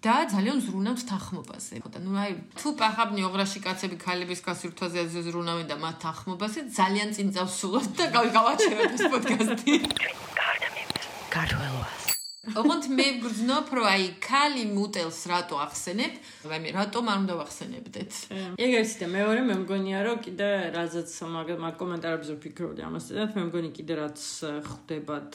და 0.05 0.17
ძალიან 0.35 0.59
ზრუნავთ 0.67 1.01
თანხმობაზე 1.11 1.75
და 1.95 1.99
ნუ 2.05 2.13
აი 2.25 2.33
თუ 2.59 2.69
პახაბნი 2.83 3.21
ოღრაში 3.29 3.59
კაცები 3.67 3.97
ქალების 4.03 4.41
გასურთვაზე 4.49 5.01
ზრუნავენ 5.29 5.67
და 5.71 5.77
მათ 5.83 5.97
თანხმობაზე 6.05 6.59
ძალიან 6.79 7.09
წინ 7.15 7.29
წავსულობთ 7.35 7.93
და 7.99 8.23
გავაჩეროთ 8.37 8.93
ეს 8.99 9.05
პოდკასტი. 9.13 9.73
ქართველოს 11.35 12.08
ოღონდ 12.47 12.87
მე 12.95 13.07
გძნობ 13.19 13.71
რომ 13.75 13.87
აი 13.91 14.05
ქალი 14.23 14.63
მუტელს 14.71 15.21
რატო 15.27 15.59
ახსენებ? 15.59 16.15
აი 16.47 16.61
მე 16.63 16.71
რატომ 16.77 17.11
არ 17.11 17.19
უნდა 17.27 17.35
ვახსენებდეთ? 17.41 18.13
ეგ 18.63 18.71
ერთი 18.79 18.97
და 19.03 19.07
მეორე 19.11 19.41
მე 19.49 19.57
მგონია 19.67 19.99
რომ 20.07 20.23
კიდე 20.23 20.49
რაზეც 20.71 21.11
მაგ 21.35 21.75
კომენტარებზე 21.83 22.33
ვფიქრობდი 22.39 22.87
ამას 22.87 23.11
და 23.11 23.27
მე 23.35 23.43
მგონი 23.51 23.71
კიდე 23.75 23.95
რაც 23.99 24.21
ხდებათ 24.71 25.33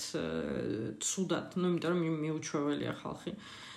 ცუდად, 1.04 1.48
ну 1.60 1.66
იმიტომ 1.76 1.92
რომ 1.92 2.02
მიუჩვეველია 2.24 2.94
ხალხი. 3.04 3.32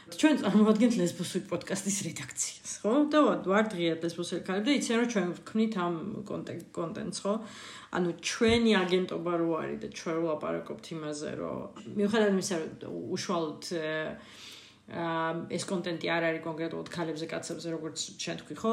ჩვენ 0.06 0.36
წარმოვადგენთ 0.38 0.96
ლესბოსური 1.00 1.48
პოდკასტის 1.50 1.96
რედაქციას, 2.06 2.72
ხო? 2.78 2.90
და 3.10 3.22
ვარ 3.42 3.64
დღეად 3.72 4.04
ლესბოსური 4.06 4.44
ქალი 4.46 4.62
და 4.62 4.74
იციან 4.78 5.00
რომ 5.02 5.08
ჩვენ 5.10 5.32
ვქნით 5.42 5.74
ამ 5.82 5.96
კონტენტს, 6.70 7.18
ხო? 7.26 7.34
ანუ 7.98 8.10
ჩვენი 8.22 8.72
აგენტობა 8.86 9.32
რო 9.42 9.48
არის 9.66 9.78
და 9.82 9.88
ჩვენ 9.98 10.16
ვლაპარაკობთ 10.22 10.86
იმაზე, 10.94 11.30
რომ 11.42 11.58
მიუხედავად 11.98 12.34
იმისა, 12.38 12.54
რომ 12.62 12.94
უშუალოდ 13.18 13.62
აა 14.86 15.30
ეს 15.50 15.62
კონტენტი 15.66 16.06
არ 16.14 16.22
არის 16.30 16.42
კონკრეტულად 16.46 16.88
ქალებზე, 16.94 17.26
კაცებზე, 17.26 17.68
როგორც 17.74 17.98
ჩვენ 18.22 18.36
თქვი, 18.46 18.54
ხო? 18.62 18.72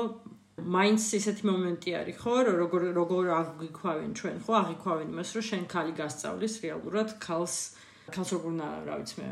მაინც 0.54 1.02
ესეთი 1.18 1.44
მომენტი 1.50 1.90
არის, 1.98 2.18
ხო, 2.22 2.34
რომ 2.46 2.56
როგორ 2.62 2.82
როგორ 2.94 3.24
აღიქვავენ 3.42 4.12
ჩვენ, 4.22 4.36
ხო, 4.46 4.54
აღიქვავენ 4.62 5.08
იმას, 5.18 5.30
რომ 5.34 5.44
შენ 5.50 5.64
ქალი 5.66 5.94
გასწავლის 5.98 6.54
რეალურად 6.62 7.18
ქალს 7.18 7.74
ქალს 7.74 7.83
როგორ 8.12 8.44
უნდა, 8.52 8.68
რა 8.88 8.94
ვიცი 9.00 9.16
მე, 9.20 9.28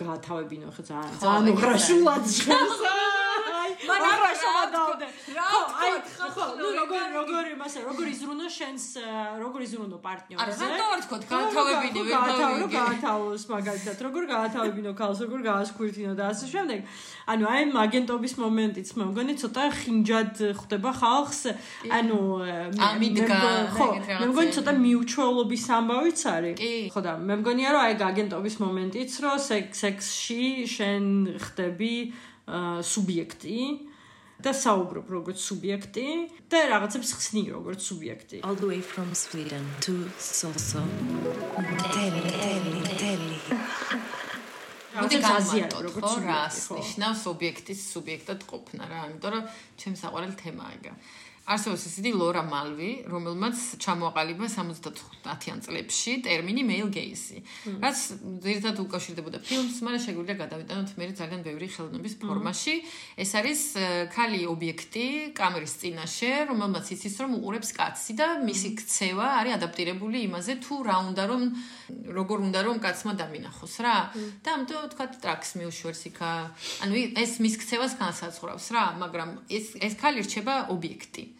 გაათავებინო 0.00 0.68
ხო 0.74 0.82
ძალიან 0.88 1.12
ძალიან 1.20 1.46
უღრაშულად 1.52 2.24
შენს. 2.38 2.76
მაგრამ 3.84 4.18
რა 4.24 4.32
შემოდავდე? 4.42 5.06
რა 5.36 5.46
აი 5.84 5.92
ხო, 6.34 6.44
ნუ 6.60 6.68
როგორ 6.80 6.80
როგორ 6.80 6.83
იმასე, 7.64 7.80
როგორ 7.88 8.08
იზრუნო 8.12 8.46
შენს, 8.52 8.84
როგორ 9.40 9.60
იზრუნო 9.64 9.98
პარტნიორზე? 10.04 10.44
არა, 10.44 10.54
რატო 10.68 10.84
არ 10.84 11.00
თქვა, 11.04 11.18
გაათავებინე, 11.32 12.00
გაათავო, 12.12 12.66
გაათავოს 12.74 13.44
მაგალითად, 13.48 13.96
როგორ 14.04 14.22
გაათავებინო 14.28 14.92
ქალს, 14.92 15.18
როგორ 15.24 15.40
გაასქვირთინო 15.48 16.12
და 16.12 16.24
ასე 16.28 16.46
შემდეგ. 16.52 16.78
ანუ 17.24 17.44
აი 17.48 17.62
მაგენტობის 17.72 18.34
მომენტიც 18.44 18.88
მე 19.00 19.04
მგონი 19.08 19.34
ცოტა 19.40 19.64
ხინჯად 19.80 20.34
ხდება 20.60 20.90
ხალხს. 20.92 21.40
ანუ 21.88 22.20
ამიდგა, 22.84 23.40
ხო, 23.72 23.88
მე 24.20 24.26
მგონი 24.28 24.50
ცოტა 24.60 24.72
მიუჩვეულობის 24.84 25.64
ამბავიც 25.72 26.20
არის. 26.36 26.56
ხო 26.92 27.00
და 27.00 27.12
მე 27.16 27.34
მგონია 27.40 27.68
რომ 27.72 27.82
აი 27.88 27.94
აგენტობის 28.12 28.54
მომენტიც 28.60 29.10
რომ 29.24 29.40
სექსში 29.40 30.68
შენ 30.68 31.04
ხდები 31.40 31.96
სუბიექტი 32.92 33.93
და 34.44 34.52
საუბრობ 34.52 35.06
როგორც 35.08 35.38
სუბიექტი 35.40 36.06
და 36.52 36.58
რაღაცებს 36.68 37.10
ხსნი 37.16 37.42
როგორც 37.48 37.80
სუბიექტი. 37.88 38.38
All 38.44 38.56
the 38.60 38.68
way 38.68 38.80
from 38.84 39.08
Sweden 39.16 39.64
to 39.80 39.94
Soso. 40.20 40.84
Tele, 41.96 42.20
tele, 42.28 42.80
tele. 43.00 43.38
მოდი 44.94 45.16
გავაზიარო 45.24 45.78
როგორც 45.88 46.10
სუბიექტი. 46.12 46.76
ნიშნავს 46.78 47.22
ობიექტის 47.32 47.80
სუბიექტად 47.92 48.40
ყოფნა 48.46 48.84
რა, 48.92 49.00
იმიტომ 49.10 49.30
რომ 49.34 49.44
ჩემს 49.80 50.00
საყვარელ 50.04 50.34
თემაა 50.38 50.70
ეგა. 50.78 50.92
არსებობს 51.44 51.82
ისეთი 51.84 52.10
ლორა 52.16 52.40
მალვი, 52.48 52.90
რომელმაც 53.12 53.76
ჩამოაყალიბა 53.84 54.46
70-იან 54.48 55.58
წლებში 55.60 56.12
ტერმინი 56.24 56.62
male 56.64 56.88
gaze. 56.88 57.44
რაც 57.84 57.98
ძირითადად 58.40 58.80
უკავშირდებოდა 58.80 59.38
ფილმს, 59.44 59.76
მაგრამ 59.84 60.02
შეგვიძლია 60.08 60.36
გადავიტანოთ 60.40 60.88
მე 60.96 61.04
ძალიან 61.20 61.40
ბევრი 61.44 61.68
ხელოვნების 61.68 62.14
ფორმაში. 62.24 62.74
ეს 63.20 63.30
არის 63.36 63.60
ქალი 64.08 64.40
ობიექტი 64.48 65.06
კამერის 65.36 65.74
წინაშე, 65.84 66.32
რომელმაც 66.48 66.86
იცის 66.96 67.14
რომ 67.20 67.30
უყურებს 67.36 67.70
კაცი 67.76 68.12
და 68.16 68.28
მისი 68.40 68.68
ქცევა 68.80 69.26
არის 69.44 69.52
ადაპტირებული 69.60 70.24
იმაზე 70.24 70.52
თუ 70.64 70.74
რა 70.80 70.96
უნდა 71.12 71.22
რომ 71.28 71.42
როგორ 72.08 72.38
უნდა 72.48 72.60
რომ 72.64 72.76
კაცმა 72.80 73.12
დამინახოს 73.20 73.74
რა. 73.84 73.96
და 74.40 74.48
ამიტომ 74.56 74.82
თქვა 74.96 75.06
ტრაქს 75.20 75.50
მიუშვერს 75.60 76.02
იქა. 76.08 76.32
ანუ 76.88 76.94
ეს 77.20 77.32
მის 77.44 77.54
ქცევას 77.60 77.92
განსაცურავს 78.00 78.66
რა, 78.72 78.84
მაგრამ 78.96 79.28
ეს 79.52 79.76
ეს 79.76 79.92
ქალი 80.00 80.24
რჩება 80.24 80.72
ობიექტი. 80.72 81.33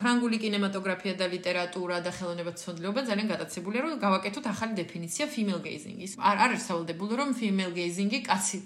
ფრანგული 0.00 0.40
კინემატოგრაფია 0.40 1.12
და 1.20 1.26
ლიტერატურა 1.28 2.00
და 2.00 2.10
ხელოვნებაცოდნეობა 2.16 3.00
ძალიან 3.04 3.28
გადაცებულია, 3.36 3.80
რომ 3.84 3.92
გავაკეთოთ 4.00 4.44
ახალი 4.48 4.72
დეფინიცია 4.80 5.24
female 5.28 5.60
gazing-ის. 5.60 6.16
არ 6.16 6.36
არის 6.44 6.62
სავალდებულო, 6.68 7.14
რომ 7.20 7.30
female 7.36 7.72
gazing-ი 7.76 8.18
კაცი 8.24 8.58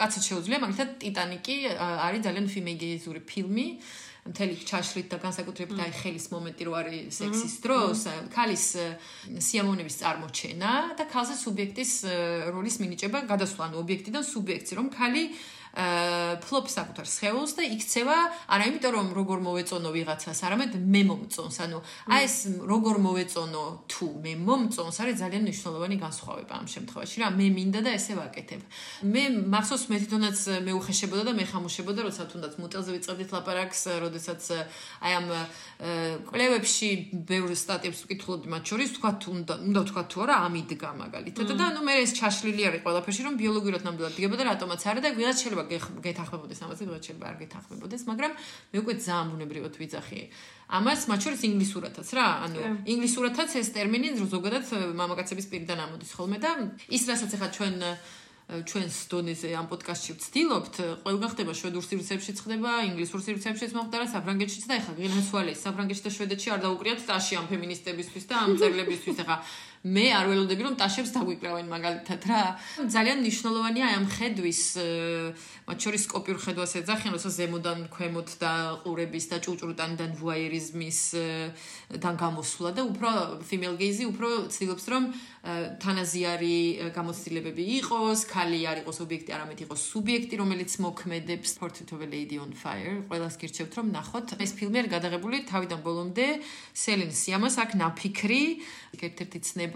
კაცად 0.00 0.22
შეუძლია, 0.28 0.58
მაგალითად 0.64 0.90
ტიტანიკი 1.04 1.56
არის 1.76 2.20
ძალიან 2.26 2.46
female 2.48 2.78
gaze-ური 2.80 3.20
ფილმი. 3.20 3.68
მთელი 4.26 4.54
ჩაშლით 4.66 5.06
და 5.06 5.18
განსაკუთრებით 5.22 5.78
აი 5.86 5.92
ხელის 6.02 6.26
მომენტი 6.34 6.62
რო 6.66 6.72
არის 6.82 7.14
სექსის 7.14 7.54
დროს, 7.62 8.00
ქალის 8.34 8.64
სიამოვნების 9.38 9.96
წარმოჩენა 10.02 10.70
და 10.98 11.04
ქალზე 11.06 11.34
სუბიექტის 11.46 11.92
როლის 12.50 12.76
მინიჭება 12.82 13.18
გადასვლა 13.30 13.62
ანუ 13.70 13.76
ობიექტიდან 13.86 14.24
სუბიექტი, 14.26 14.72
რომ 14.82 14.86
ქალი 14.90 15.22
ფლოპ 15.76 16.66
საკუთარ 16.72 17.04
სხეულს 17.04 17.52
და 17.58 17.62
იქცევა 17.68 18.16
არა 18.48 18.64
იმიტომ 18.70 18.92
რომ 18.96 19.08
როგორ 19.12 19.38
მოვეწონო 19.44 19.90
ვიღაცას, 19.92 20.40
არამედ 20.48 20.72
მე 20.80 21.02
მომწონს. 21.04 21.56
ანუ 21.68 21.78
აი 22.16 22.22
ეს 22.24 22.36
როგორ 22.64 22.96
მოვეწონო 23.04 23.64
თუ 23.92 24.06
მე 24.24 24.32
მომწონს 24.40 24.96
არის 25.04 25.16
ძალიან 25.20 25.42
მნიშვნელოვანი 25.44 25.96
განსხვავება 26.00 26.52
ამ 26.56 26.66
შემთხვევაში 26.72 27.16
რა 27.20 27.28
მე 27.36 27.46
მინდა 27.60 27.80
და 27.84 27.90
ესე 27.92 28.16
ვაკეთებ. 28.16 28.60
მე 29.04 29.22
მახსოვს 29.52 29.84
მე 29.92 29.96
თვითონაც 30.00 30.38
მე 30.64 30.72
უხეშებოდა 30.80 31.22
და 31.28 31.32
მე 31.36 31.44
ხამუშებოდა 31.44 32.00
როცა 32.08 32.22
თუნდაც 32.32 32.52
მუტელზე 32.56 32.90
ვიწყებდით 32.96 33.30
ლაპარაკს, 33.36 33.80
როდესაც 34.00 34.42
აი 35.04 35.12
ამ 35.20 35.26
კვლევებში 35.76 36.88
ბევრ 37.28 37.52
სტატიებს 37.52 38.00
ვკითხულობდი 38.06 38.48
მათ 38.48 38.64
შორის 38.64 38.90
თქვა 38.96 39.10
თუ 39.20 39.28
უნდა 39.36 39.54
უნდა 39.60 39.82
თქვა 39.92 40.02
თუ 40.08 40.18
არა 40.24 40.34
ამიდგა 40.46 40.90
მაგალითად 41.04 41.52
და 41.52 41.64
ანუ 41.68 41.80
მე 41.84 41.94
ეს 42.00 42.10
ჩაშლილი 42.16 42.62
არის 42.70 42.80
ყველაფერში 42.86 43.22
რომ 43.26 43.34
ბიოლოგიურად 43.36 43.82
ნამდვილად 43.84 44.14
დგება 44.16 44.36
და 44.40 44.44
რატომაც 44.56 44.80
არა 44.86 45.00
და 45.04 45.10
ვიღაც 45.20 45.36
შეიძლება 45.36 45.65
გეთახმებოდეს 45.70 46.60
ამაზე, 46.66 46.82
ვიღაც 46.88 47.02
შეიძლება 47.06 47.26
არ 47.30 47.36
გეთახმებოდეს, 47.42 48.02
მაგრამ 48.10 48.32
მე 48.72 48.76
უკვე 48.82 48.92
ძალიან 49.06 49.26
ბუნებრივად 49.32 49.74
ვიძახი 49.80 50.20
ამას, 50.66 51.00
მათ 51.10 51.20
შორის 51.26 51.40
ინგლისურათაც 51.46 52.08
რა, 52.16 52.26
ანუ 52.46 52.58
ინგლისურათაც 52.90 53.50
ეს 53.60 53.68
ტერმინი 53.76 54.08
ზოგადად 54.18 54.66
მამაკაცების 54.98 55.46
პირიდან 55.50 55.78
ამოდის 55.86 56.10
ხოლმე 56.16 56.38
და 56.42 56.50
ის 56.90 57.02
რასაც 57.06 57.30
ახლა 57.38 57.48
ჩვენ 57.56 57.74
ჩვენს 58.46 58.96
დონეზე 59.10 59.48
ამ 59.58 59.66
პოდკასტში 59.66 60.12
ვცდილობთ, 60.22 60.76
ყველგან 61.02 61.30
ხდება 61.34 61.50
შვედურ 61.50 61.82
სივრცეებშიც 61.82 62.38
ხდება, 62.46 62.70
ინგლისურ 62.86 63.20
სივრცეებშიც 63.26 63.74
მოხდება, 63.74 64.06
საფრანგეთშიც 64.06 64.64
და 64.70 64.74
ეხლა 64.78 64.92
გინასვალე, 65.02 65.52
საფრანგეთში 65.58 66.04
და 66.06 66.10
შვედეთში 66.14 66.48
არ 66.54 66.60
დაუკრიათ 66.62 67.00
ტაში 67.10 67.34
ამ 67.42 67.46
ფემინისტებისთვის 67.50 68.24
და 68.30 68.34
ამ 68.46 68.54
წერლებისთვის 68.54 69.18
ეხლა 69.26 69.36
მე 69.84 70.06
არ 70.16 70.26
ველოდები 70.30 70.62
რომ 70.66 70.74
ტაშებს 70.80 71.10
დაგვიკრავენ 71.12 71.66
მაგალითად 71.68 72.20
რა. 72.30 72.42
ძალიან 72.88 73.18
მნიშვნელოვანია 73.20 73.84
აი 73.86 73.94
ამ 74.00 74.06
ხედვის 74.16 74.62
მათ 75.66 75.78
შორის 75.82 76.04
კოპიურ 76.10 76.38
ხედვას 76.46 76.72
ეძახიან, 76.80 77.12
როცა 77.16 77.30
ზემოდან 77.36 77.78
ქვემოთ 77.90 78.30
და 78.40 78.52
ყურების 78.86 79.24
და 79.30 79.36
ჭუჭრუტანიდან 79.42 80.10
ვუაიერიზმის 80.16 81.00
დან 82.02 82.14
გამოსვლა 82.16 82.70
და 82.76 82.82
უფრო 82.86 83.10
female 83.42 83.76
gaze 83.76 84.06
უფრო 84.06 84.28
ცდილობს 84.50 84.84
რომ 84.90 85.04
თანაზიარი 85.82 86.56
გამოცდილებები 86.94 87.64
იყოს, 87.78 88.26
ქალი 88.26 88.60
არ 88.66 88.82
იყოს 88.82 88.98
ობიექტი, 89.06 89.30
არამედ 89.36 89.58
იყოს 89.66 89.80
სუბიექტი, 89.90 90.34
რომელიც 90.42 90.70
მოქმედებს 90.82 91.50
Portrait 91.60 91.90
of 91.94 92.00
a 92.02 92.08
Lady 92.10 92.36
on 92.42 92.50
Fire. 92.50 93.02
ყველას 93.06 93.34
გირჩევთ 93.38 93.72
რომ 93.78 93.86
ნახოთ. 93.94 94.28
ეს 94.42 94.52
ფილმი 94.58 94.76
არის 94.82 94.90
გადაღებული 94.96 95.36
თავიდან 95.46 95.80
ბოლომდე. 95.86 96.26
სელინ 96.74 97.10
სიამას 97.14 97.54
აქ 97.62 97.70
ნაფიქრი, 97.78 98.42
ერთ-ერთი 98.96 99.38
ცნება 99.46 99.75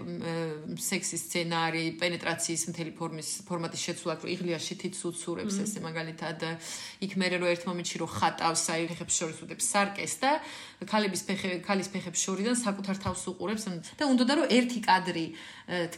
სექსის 0.81 1.25
სცენარი, 1.27 1.83
პენეტრაციის 2.01 2.63
მთელი 2.71 2.91
ფორმის 2.97 3.29
ფორმატის 3.47 3.85
შეცვლა, 3.87 4.15
რომ 4.21 4.31
იღლიაში 4.35 4.77
თით 4.81 4.99
სუცურებს 4.99 5.59
ესე 5.65 5.83
მაგალითად 5.85 6.45
იქ 7.05 7.15
მე 7.21 7.27
რო 7.35 7.49
ერთ 7.53 7.67
მომენტში 7.69 8.01
რო 8.01 8.07
ხატავს 8.11 8.65
აი 8.75 8.89
ფეხებს 8.91 9.19
შორის 9.21 9.41
უდებს 9.45 9.71
სარკეს 9.71 10.15
და 10.23 10.31
ქალების 10.89 11.21
ფეხე 11.27 11.49
ქალის 11.61 11.89
ფეხებს 11.93 12.21
შორიდან 12.25 12.55
საკუთარ 12.57 12.97
თავს 13.05 13.21
უყურებს 13.29 13.65
და 13.99 14.07
უნდა 14.09 14.33
რომ 14.37 14.47
ერთი 14.49 14.79
კადრი 14.81 15.25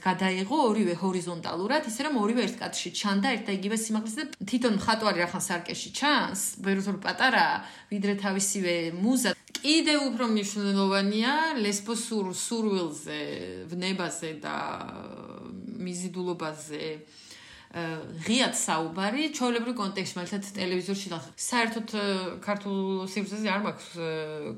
გადაიღო 0.03 0.57
ორივე 0.69 0.95
ჰორიზონტალურად, 0.99 1.87
ისე 1.87 2.01
რომ 2.07 2.19
ორივე 2.19 2.41
ერთ 2.47 2.55
კადრში 2.59 2.89
ჩანდა 2.99 3.27
ერთ 3.35 3.43
და 3.47 3.51
იგივე 3.57 3.77
სიმაღლეზე 3.79 4.23
და 4.27 4.47
თვითონ 4.49 4.73
მხატვარი 4.79 5.19
რახან 5.23 5.43
სარკეში 5.47 5.89
ჩანს, 5.95 6.41
ვერუსურ 6.67 6.97
პატარა, 6.99 7.47
ვიდრე 7.89 8.13
თავისივე 8.19 8.75
მუზა. 8.99 9.31
კიდე 9.63 9.95
უფრო 10.03 10.23
მნიშვნელოვანია 10.27 11.33
ლესბოსურ 11.63 12.35
სურვილზე, 12.35 13.21
ვნებაზე 13.71 14.31
და 14.43 14.55
მიზიდულობაზე 15.79 16.83
ღიად 17.73 18.53
საუბარი 18.53 19.31
ჩვეულებრივ 19.33 19.73
კონტექსტში 19.79 20.17
მაგალითად 20.19 20.57
ტელევიზორში 20.59 21.09
და 21.09 21.17
საერთოდ 21.41 21.93
ქართულ 22.45 22.81
სივრცეზე 23.09 23.49
არ 23.49 23.63
მაქვს 23.65 23.87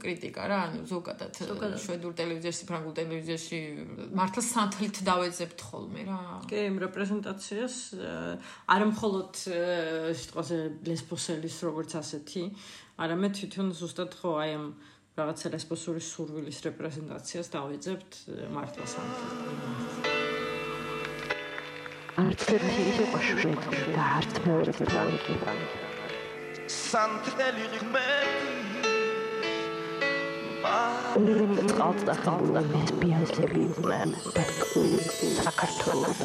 კრიტიკა 0.02 0.48
რა 0.52 0.58
ანუ 0.66 0.82
ზოგადად 0.90 1.40
შვედურ 1.80 2.18
ტელევიზიაში 2.20 2.68
ფრანგულ 2.68 2.98
ტელევიზიაში 3.00 3.60
მართლა 4.20 4.44
სანთლით 4.50 5.00
დავეძებთ 5.08 5.64
ხოლმე 5.64 6.04
რა 6.10 6.20
კი, 6.52 6.60
იმ 6.68 6.82
რეპრეზენტაციას 6.84 7.78
არა 8.76 8.90
მხოლოდ 8.92 9.32
სიტყვაზე 10.20 10.60
ლესბოსელის 10.92 11.58
როგორც 11.72 11.96
ასეთი, 12.04 12.44
არამედ 13.00 13.40
თვითონ 13.40 13.72
ზუსტად 13.80 14.12
ხო 14.20 14.36
აი 14.44 14.52
ამ 14.60 14.68
რაღაცა 15.16 15.56
ლესბოსური 15.56 16.04
სურვილის 16.04 16.60
რეპრეზენტაციას 16.68 17.48
დავეძებთ 17.56 18.12
მართლა 18.52 18.86
სამთით. 18.92 20.16
არც 22.16 22.44
ერთი 22.56 22.84
იყო 23.04 23.20
შვედი 23.28 23.80
და 23.92 24.04
არც 24.18 24.38
მეორე 24.46 24.74
ფრანგი. 24.78 25.36
სანთელი 26.76 27.66
ღმერთი 27.74 28.94
ორივე 31.20 31.66
წყალს 31.72 32.02
და 32.08 32.16
ხალხი 32.24 32.64
ლესბიანები 32.72 33.60
იყვნენ 33.66 34.10
ბეთკული 34.32 35.00
საქართველოს. 35.42 36.20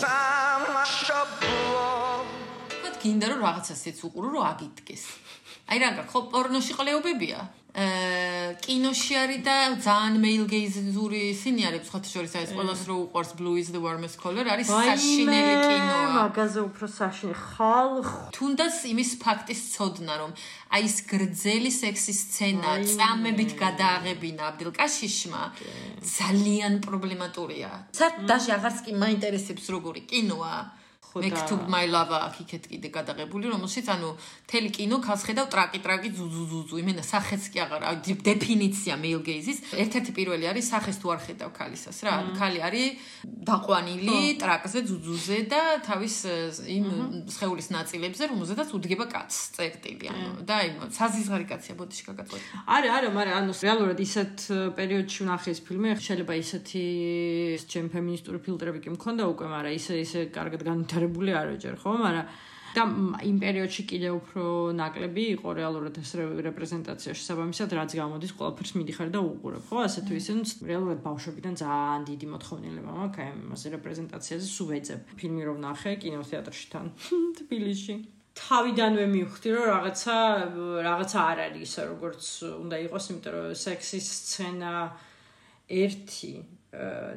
სამაშობლო 0.00 1.86
თქვათ 1.86 2.05
გინდა 3.06 3.26
რომ 3.30 3.40
რაღაცასაც 3.46 3.96
უყურო 4.10 4.28
რომ 4.34 4.44
აგიდგეს. 4.50 5.04
აი 5.70 5.78
რა 5.82 5.88
გაკ 5.98 6.08
ხო 6.10 6.20
პორნოში 6.34 6.72
ყლეობებია. 6.78 7.38
აა 7.76 8.56
კინოში 8.64 9.14
არის 9.20 9.40
და 9.44 9.54
ძალიან 9.84 10.14
მეილგეიზური 10.24 11.18
ისინი 11.36 11.66
არის 11.68 11.90
ხოთ 11.92 12.04
შორის 12.08 12.32
არის 12.40 12.50
ყველას 12.56 12.80
რო 12.88 12.94
უყვარს 13.04 13.32
blue 13.36 13.56
is 13.60 13.68
the 13.74 13.82
warmest 13.84 14.16
color 14.22 14.48
არის 14.48 14.70
საშინელი 14.70 15.54
კინოა. 15.66 16.06
მაგაზე 16.16 16.60
უფრო 16.72 16.86
საშინელი 16.88 17.36
ხალხ. 17.52 18.08
თუნდაც 18.32 18.74
იმის 18.92 19.10
ფაქტის 19.20 19.60
ცოდნა 19.76 20.14
რომ 20.22 20.32
აი 20.72 20.82
ეს 20.88 20.96
გრძელი 21.12 21.70
სექსის 21.82 22.18
სცენა 22.24 22.70
წამებით 22.96 23.52
გადააღებინა 23.60 24.42
აბდილკაშიშმა 24.50 25.42
ძალიან 26.16 26.80
პრობლემატურია. 26.86 27.70
სად 27.92 28.24
დაჟე 28.24 28.50
აღარც 28.56 28.78
კი 28.88 28.92
მაინტერესებს 29.04 29.64
როგორი 29.74 30.00
კინოა. 30.08 30.56
და- 31.14 31.22
Mektoub 31.26 31.62
my 31.68 31.86
love 31.86 32.12
აქ 32.12 32.34
იქეთ 32.44 32.64
კიდე 32.70 32.88
გადაღებული, 32.96 33.46
რომელშიც 33.54 33.86
ანუ 33.94 34.10
თელი 34.50 34.70
კინო 34.76 34.96
ქალს 35.06 35.22
ხედავ 35.28 35.46
ტრაკი 35.52 35.78
ტრაკი 35.84 36.08
ზუზუ 36.18 36.42
ზუზუ. 36.50 36.74
იმენა 36.82 37.02
სახეც 37.02 37.42
კი 37.52 37.58
აღარ 37.64 37.82
აი, 37.88 37.96
დეფინიცია 38.28 38.94
male 39.00 39.20
gaze-ის. 39.22 39.58
ერთ-ერთი 39.82 40.10
პირველი 40.18 40.44
არის 40.50 40.66
სახეს 40.72 40.96
თუ 41.00 41.06
არ 41.14 41.20
ხედავ 41.26 41.50
ქალისას 41.56 41.98
რა. 42.04 42.12
ქალი 42.36 42.58
არის 42.66 42.88
დაყვანილი 43.46 44.38
ტრაკზე 44.42 44.80
ზუზუზე 44.90 45.38
და 45.52 45.60
თავის 45.86 46.16
იმ 46.76 46.86
სხეულის 47.30 47.68
ნაწილებზე, 47.76 48.22
რომელზედაც 48.32 48.68
უდგება 48.76 49.06
კაცს 49.06 49.38
წერტილი. 49.56 50.06
ანუ 50.10 50.44
და 50.48 50.54
აი 50.60 50.68
საზიზღარი 50.98 51.46
კაცია 51.46 51.74
ბოდიში 51.80 52.02
გაგაწყვეტ. 52.10 52.42
არა, 52.66 52.88
არა, 52.96 53.08
მაგრამ 53.16 53.34
ანუ 53.40 53.52
რეალურად 53.66 53.98
ისეთ 54.02 54.34
პერიოდში 54.78 55.20
ვნახე 55.24 55.48
ეს 55.54 55.60
ფილმი, 55.66 55.88
შეიძლება 55.96 56.34
ისეთი 56.42 56.82
ჩემ 57.70 57.86
ფემინისტური 57.94 58.38
ფილტრები 58.44 58.78
კი 58.84 58.88
მქონდა 58.96 59.22
უკვე, 59.32 59.46
მაგრამ 59.54 59.72
ისე 59.78 59.92
ისე 60.02 60.20
კარგად 60.34 60.60
განვითარებული 60.66 61.04
არ 61.36 61.46
ვეჯერ, 61.54 61.74
ხო? 61.80 61.90
მაგრამ 61.96 62.26
და 62.76 62.82
იმ 63.24 63.36
პერიოდში 63.40 63.82
კიდე 63.88 64.08
უფრო 64.12 64.42
ნაკლები 64.76 65.22
იყო 65.40 65.48
რეალურად 65.56 65.96
ეს 65.96 66.10
რე- 66.20 66.44
რეპრეზენტაცია 66.44 67.12
შესაბამისად, 67.16 67.72
რაც 67.72 67.90
გამოდის, 67.96 68.32
ყველაფერს 68.36 68.72
მიდიხარ 68.76 69.08
და 69.16 69.20
უყურებ, 69.24 69.64
ხო? 69.64 69.76
ასე 69.88 70.00
თუ 70.04 70.12
ისე, 70.20 70.32
რეალურად 70.60 71.00
ბავშვებიდან 71.00 71.54
ძალიან 71.56 72.02
დიდი 72.04 72.26
მოთხოვნილება 72.36 72.90
მაქვს 73.00 73.20
აი 73.24 73.28
ამ 73.32 73.40
რეპრეზენტაციაზე 73.80 74.46
სულ 74.52 74.68
ვეძებ. 74.76 75.00
ფილმი 75.16 75.42
რომ 75.48 75.58
ნახე 75.64 75.92
კინოთეატრში 76.04 76.66
თან 76.72 76.86
თბილისში. 77.40 77.94
თავიდანვე 78.36 79.04
მივხვდი 79.16 79.48
რომ 79.56 79.64
რაღაცა 79.72 80.16
რაღაცა 80.84 81.18
არ 81.32 81.38
არის 81.48 81.62
ისე 81.64 81.82
როგორც 81.88 82.24
უნდა 82.60 82.76
იყოს, 82.84 83.04
იმიტომ 83.08 83.32
რომ 83.32 83.54
სექსის 83.56 84.06
სცენა 84.20 84.72
ერთი 85.72 86.32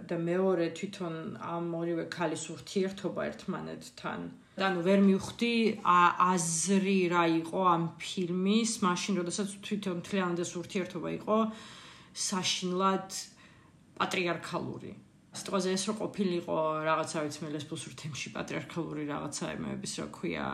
და 0.09 0.15
მეორე 0.17 0.65
თვითონ 0.77 1.15
ამ 1.39 1.65
ორივე 1.79 2.05
ქალის 2.15 2.43
ურთიერთობა 2.55 3.25
ერთმანეთთან. 3.29 4.19
ანუ 4.59 4.79
ვერ 4.87 4.99
მივხვდი 5.07 5.53
აზრი 5.83 6.99
რა 7.15 7.23
იყო 7.43 7.59
ამ 7.75 7.83
ფილმის, 8.03 8.71
მაშინ 8.83 9.13
როდესაც 9.19 9.49
თვითონ 9.63 9.99
მთლიანად 9.99 10.39
ეს 10.43 10.51
ურთიერთობა 10.61 11.09
იყო 11.19 11.37
საშინლად 12.29 13.09
პატრიარქალური. 13.99 14.91
სიტყვაზე 15.29 15.69
ეს 15.77 15.83
რო 15.85 15.93
ყოფილიყო 15.99 16.53
რაღაცა 16.89 17.21
ვიცი 17.21 17.39
მე 17.45 17.49
ლესბოსურ 17.53 17.93
თემში 18.01 18.29
პატრიარქალური 18.33 19.03
რაღაცა 19.13 19.45
იმების 19.61 19.91
რა 20.01 20.05
ქვია 20.09 20.45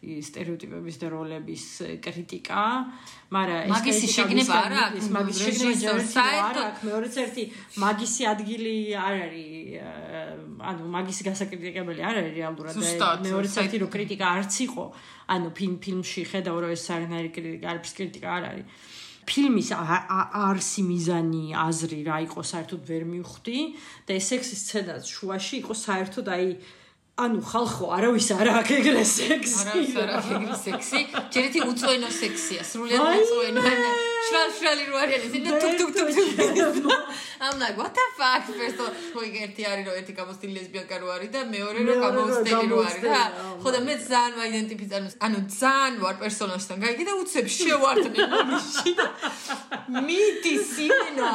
ის 0.00 0.30
სტერეოტიპების 0.32 0.96
და 1.02 1.06
როლების 1.12 1.64
კრიტიკა, 2.00 2.62
მაგრამ 3.36 3.60
ეს 3.68 3.72
მაგისი 3.74 4.08
შეგნება 4.16 4.40
მისგან 4.40 4.64
არა 4.64 4.80
აქ, 4.80 4.92
მიდის, 4.96 5.08
მაგის 5.16 5.36
შეგნება 5.44 5.68
რეჟისორს 5.68 5.84
ჯერ 5.84 5.92
ერთი 6.00 6.08
რა 6.08 6.14
საერთოდ- 6.16 6.48
არა 6.56 6.62
აქ 6.64 6.78
მეორეც 6.88 7.14
ერთი 7.24 7.44
მაგისი 7.84 8.22
ადგილი 8.32 8.74
არ 9.04 9.14
არის 9.28 9.52
ანუ 10.72 10.82
მაგისი 10.96 11.22
გასაკრიტიკებელი 11.28 12.00
არ 12.08 12.14
არის 12.24 12.32
რეალურად. 12.40 12.72
და 13.04 13.08
მეორეც 13.28 13.54
ერთი 13.60 13.76
რო 13.84 13.88
კრიტიკა 13.92 14.26
არც 14.40 14.54
იყო 14.66 14.84
ანუ 15.36 15.48
ფილმ 15.58 15.74
ფილმში 15.84 16.22
ხედავ 16.32 16.56
რომ 16.64 16.70
ეს 16.72 16.84
არანაირი 16.96 17.30
კრიტიკა 17.36 17.66
არის 17.76 17.92
კრიტიკა 17.98 18.28
არ 18.40 18.44
არის 18.50 18.66
ფილმის 19.28 19.70
არსი 19.74 20.82
მიზანი 20.88 21.44
აზრი 21.64 22.00
რა 22.08 22.18
იყო 22.28 22.44
საერთოდ 22.50 22.88
ვერ 22.90 23.04
მივხვდი 23.10 23.60
და 24.08 24.16
ეს 24.18 24.30
სექსის 24.32 24.62
სცენაც 24.64 25.12
შუაში 25.16 25.54
იყო 25.64 25.74
საერთოდ 25.84 26.30
აი 26.36 26.48
ანუ 27.14 27.38
ხალხო 27.46 27.86
არავის 27.94 28.28
არ 28.34 28.48
აქვს 28.58 28.70
ეგრე 28.74 29.02
სექსი 29.06 29.58
არავის 29.62 29.92
არ 30.02 30.08
აქვს 30.18 30.30
ეგრე 30.34 30.56
სექსი. 30.58 31.00
ჯერ 31.30 31.44
ერთი 31.46 31.60
უწვენო 31.70 32.08
სექსია, 32.10 32.62
სრულიად 32.66 32.98
უწვენო. 33.22 33.60
მე. 33.62 33.74
შრალ 34.26 34.48
შრალი 34.58 34.84
რო 34.90 34.96
არის, 34.98 35.22
ისინი 35.28 35.48
ტუკ 35.62 35.74
ტუკ 35.78 35.90
ტუკ 35.94 36.08
ტუკ. 36.74 36.98
I'm 37.38 37.56
like, 37.62 37.76
what 37.78 37.94
the 37.94 38.06
fuck? 38.18 38.42
First 38.50 38.82
of 38.82 38.90
all, 39.14 39.30
ერთი 39.30 39.62
არის 39.62 39.84
რომ 39.86 39.94
ერთი 40.00 40.12
გამოსტილი 40.18 40.52
ლესბიანკა 40.58 40.96
რო 40.98 41.08
არის 41.14 41.30
და 41.34 41.40
მეორე 41.54 41.78
რომ 41.86 42.02
გამოსტილი 42.02 42.66
რო 42.72 42.78
არის 42.82 42.98
გამოსტილი, 43.06 43.62
ხო 43.62 43.68
და 43.74 43.80
მე 43.86 43.94
ძალიან 44.10 44.34
ვაიდენტიფიცირ, 44.40 45.02
ანუ 45.26 45.38
ძალიან 45.60 45.94
ვარ 46.02 46.14
პერსონაჟთან. 46.18 46.76
გაიგე 46.82 47.04
და 47.04 47.14
უცებ 47.22 47.46
შევარდნე 47.58 48.18
მომიში 48.34 48.90
და 48.98 49.06
მიდი 50.02 50.54
სინა. 50.66 51.30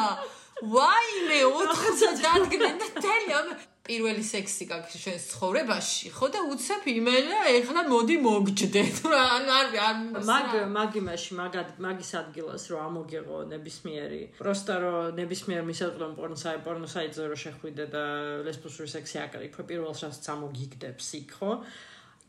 ვაი 0.60 1.12
მე 1.30 1.40
80 1.48 2.20
დადგნენ 2.20 2.76
და 2.84 2.88
თელი 3.00 3.32
ამ 3.40 3.48
პირველი 3.90 4.24
სექსი 4.26 4.66
გაქვს 4.70 4.98
შენს 5.04 5.24
ცხოვრებაში, 5.34 6.12
ხო 6.14 6.28
და 6.34 6.42
უცებ 6.54 6.88
იმენა 6.94 7.40
ეხლა 7.58 7.82
მოდი 7.90 8.18
მოგჯდეთ. 8.26 8.96
რა 9.12 9.22
ანუ 9.36 9.54
არ 9.60 9.68
არ 9.90 9.98
მაგ 10.30 10.50
მაგ 10.78 10.98
იმაში 11.02 11.38
მაგად 11.42 11.70
მაგის 11.86 12.12
ადგილას 12.22 12.64
რომ 12.70 12.82
ამოგეღო 12.90 13.38
ნებისმიერი. 13.54 14.22
პროსტა 14.38 14.76
რომ 14.86 14.98
ნებისმიერ 15.20 15.64
მისაწვდომ 15.70 16.12
პორნოსაი 16.20 16.62
პორნოსაიტზე 16.70 17.24
რომ 17.34 17.42
შეხვიდე 17.46 17.86
და 17.96 18.04
ლესბოსური 18.46 18.90
სექსი 18.94 19.18
აკრიფო 19.26 19.66
პირველ 19.72 19.96
შანსს 20.02 20.34
ამოგიგდებს 20.38 21.08
იქ 21.22 21.34
ხო? 21.40 21.54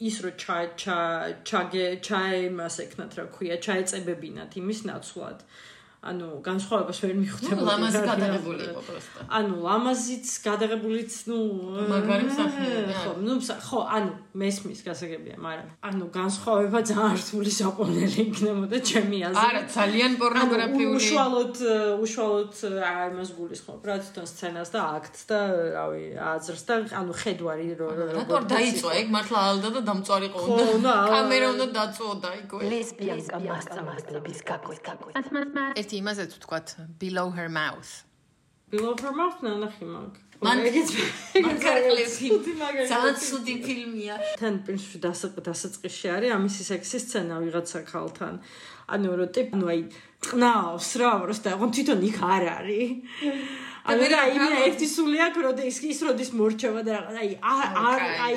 ის 0.00 0.16
რომ 0.24 0.34
ჩა 0.40 0.58
ჩა 0.80 0.98
ჩაგე 1.44 1.86
ჩაი 2.06 2.48
მას 2.56 2.76
ეკნათ 2.86 3.12
რა 3.20 3.24
ქვია 3.36 3.56
ჩაეწებებინათ 3.66 4.56
იმის 4.60 4.80
ნაცვლად 4.88 5.44
ანუ 6.00 6.26
განსხვავებას 6.40 6.98
ვერ 7.04 7.12
მიხვდება 7.20 7.60
ლამაზი 7.60 8.00
გადაღებული 8.08 8.62
იყო 8.72 8.82
პროსტა. 8.88 9.20
ანუ 9.36 9.54
ლამაზიც 9.68 10.26
გადაღებულიც 10.48 11.12
ნუ 11.28 11.38
მაგარი 11.92 12.24
ხო 12.32 13.12
ნუ 13.20 13.34
ხო 13.68 13.80
ანუ 13.96 14.12
მესმის 14.40 14.80
გასაგებია 14.88 15.36
მაგრამ 15.44 15.68
ანუ 15.90 16.04
განსხვავება 16.16 16.78
ძალიან 16.88 17.16
რთული 17.20 17.50
საპონელი 17.60 18.18
იქნებოდა 18.32 18.76
ჩემი 18.90 19.18
აზრით 19.28 19.44
არა, 19.44 19.60
ძალიან 19.76 20.12
პორნოგრაფიული. 20.22 20.96
უშუალოდ 20.96 21.54
უშუალოდ 22.00 22.54
აა 22.80 23.04
იმას 23.12 23.30
გულისხმობ 23.36 23.80
რა 23.84 23.96
თვითონ 24.00 24.26
სცენას 24.32 24.68
და 24.72 24.80
აქტს 24.96 25.22
და 25.28 25.38
რავი 25.76 26.04
აზრს 26.16 26.62
და 26.64 26.74
ანუ 26.96 27.12
ხედვარი 27.20 27.68
რო 27.76 27.88
რატო 28.16 28.34
არ 28.40 28.44
დაიწვა 28.54 28.90
ეგ 29.04 29.06
მართლა 29.20 29.38
ალდა 29.50 29.68
და 29.76 29.80
დამწვარიყო 29.90 30.38
ხო, 30.48 30.56
უნდა, 30.80 30.92
კამერა 31.12 31.46
უნდა 31.54 31.66
დაწვოდა 31.76 32.30
იქ. 32.40 32.50
ლესბიანკა 32.72 33.36
მასწავლებლების 33.84 34.40
გაკვეთ. 34.48 34.80
ერთი 35.90 35.98
იმაზეც 36.06 36.34
ვთქვათ 36.38 36.68
below 37.02 37.34
her 37.34 37.48
mouth. 37.50 38.06
below 38.70 38.94
her 39.02 39.10
mouth 39.10 39.42
ნახი 39.42 39.86
მაგ 39.90 40.18
მან 40.38 40.60
ეგეც 40.70 40.90
ძალიან 42.86 43.16
ცუდი 43.18 43.54
ფილმია 43.64 44.14
თან 44.38 44.60
პრინციპში 44.62 45.00
დასაწყისში 45.48 46.12
არის 46.14 46.34
ამისი 46.36 46.62
სექსი 46.70 46.98
სცენა 47.02 47.42
ვიღაცა 47.42 47.82
ხალთან. 47.90 48.38
ანუ 48.94 49.10
რო 49.18 49.26
ტიპ 49.34 49.50
ნუ 49.58 49.66
აი 49.74 49.80
წნავს 50.22 50.90
რა 51.02 51.10
როს 51.26 51.42
და 51.42 51.58
აღონ 51.58 51.70
თვითონ 51.74 52.00
იქ 52.06 52.18
არ 52.22 52.44
არის. 52.54 52.90
ანუ 53.90 54.04
რა 54.14 54.22
იმ 54.30 54.44
ერთი 54.70 54.86
სული 54.94 55.18
აქვს 55.26 55.42
რო 55.42 55.52
ის 55.66 55.78
ის 55.90 56.00
როდის 56.06 56.30
მორჩება 56.38 56.80
და 56.86 56.90
რაღაც 57.02 57.16
აი 57.18 57.30
არ 57.50 58.00
აი 58.26 58.36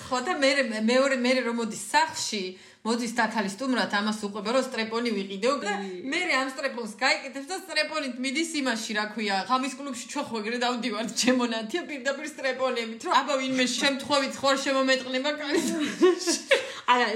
ხო 0.00 0.18
და 0.24 0.32
მე 0.40 0.50
მეორე 0.80 1.16
მე 1.20 1.30
რომ 1.44 1.60
მოდის 1.60 1.84
სახში 1.92 2.44
მოდის 2.86 3.12
დაქალი 3.18 3.50
სტუმრად 3.50 3.94
ამას 3.98 4.20
უყვება 4.26 4.52
რომ 4.56 4.64
სტრეპონი 4.66 5.10
ვიყიდეო 5.16 5.54
და 5.64 5.72
მე 6.10 6.20
ამ 6.40 6.52
სტრეპონს 6.54 6.92
გაიკეთებს 7.02 7.48
და 7.50 7.56
სტრეპონით 7.64 8.20
მიდის 8.22 8.52
იმაში 8.62 8.96
რა 8.98 9.06
ქვია 9.14 9.40
ღამის 9.50 9.74
კლუბში 9.80 10.06
ჩოხვა 10.12 10.42
ეგრე 10.42 10.60
დავდივართ 10.66 11.16
ჩემონათია 11.22 11.82
პირდაპირ 11.90 12.30
სტრეპონებით 12.34 13.08
რომ 13.08 13.18
აბა 13.20 13.40
ვინმე 13.42 13.66
შემთხვევით 13.74 14.38
ხوار 14.38 14.62
შემომეტყნება 14.66 15.34
კალის 15.42 15.68
არა 16.86 17.06